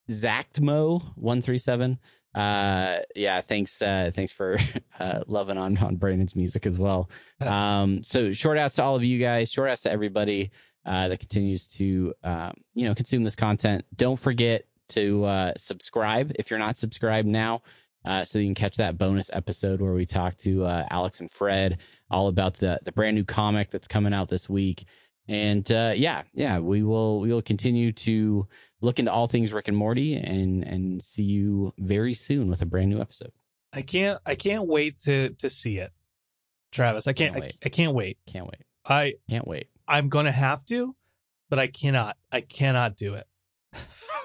[0.10, 2.00] zactmo 137
[2.36, 4.58] uh yeah thanks uh thanks for
[5.00, 7.10] uh loving on on brandon's music as well.
[7.40, 9.52] Um so short outs to all of you guys.
[9.52, 10.52] Short outs to everybody
[10.86, 13.86] uh that continues to um you know consume this content.
[13.96, 17.62] Don't forget to uh subscribe if you're not subscribed now
[18.06, 21.32] uh so you can catch that bonus episode where we talk to uh alex and
[21.32, 21.78] fred
[22.12, 24.86] all about the the brand new comic that's coming out this week
[25.28, 28.48] and uh yeah yeah we will we will continue to
[28.82, 32.66] look into all things Rick and Morty and and see you very soon with a
[32.66, 33.32] brand new episode.
[33.72, 35.92] I can't I can't wait to to see it.
[36.72, 37.58] Travis, I can't Can't I, wait.
[37.66, 38.18] I can't wait.
[38.28, 38.64] Can't wait.
[38.86, 39.68] I Can't wait.
[39.88, 40.96] I'm gonna have to,
[41.50, 42.18] but I cannot.
[42.32, 43.28] I cannot do it.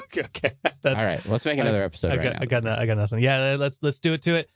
[0.04, 0.52] okay, okay.
[0.82, 2.38] That- All right, let's make I- another episode I right got now.
[2.40, 3.20] I got no- I got nothing.
[3.22, 4.48] Yeah, let's let's do it to it.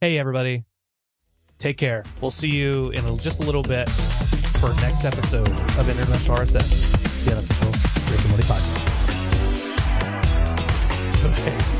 [0.00, 0.64] Hey everybody,
[1.58, 2.04] take care.
[2.20, 3.88] We'll see you in a, just a little bit
[4.60, 7.72] for next episode of International RSS, the unofficial
[8.12, 8.86] Rick and Morty podcast.
[11.20, 11.79] Okay.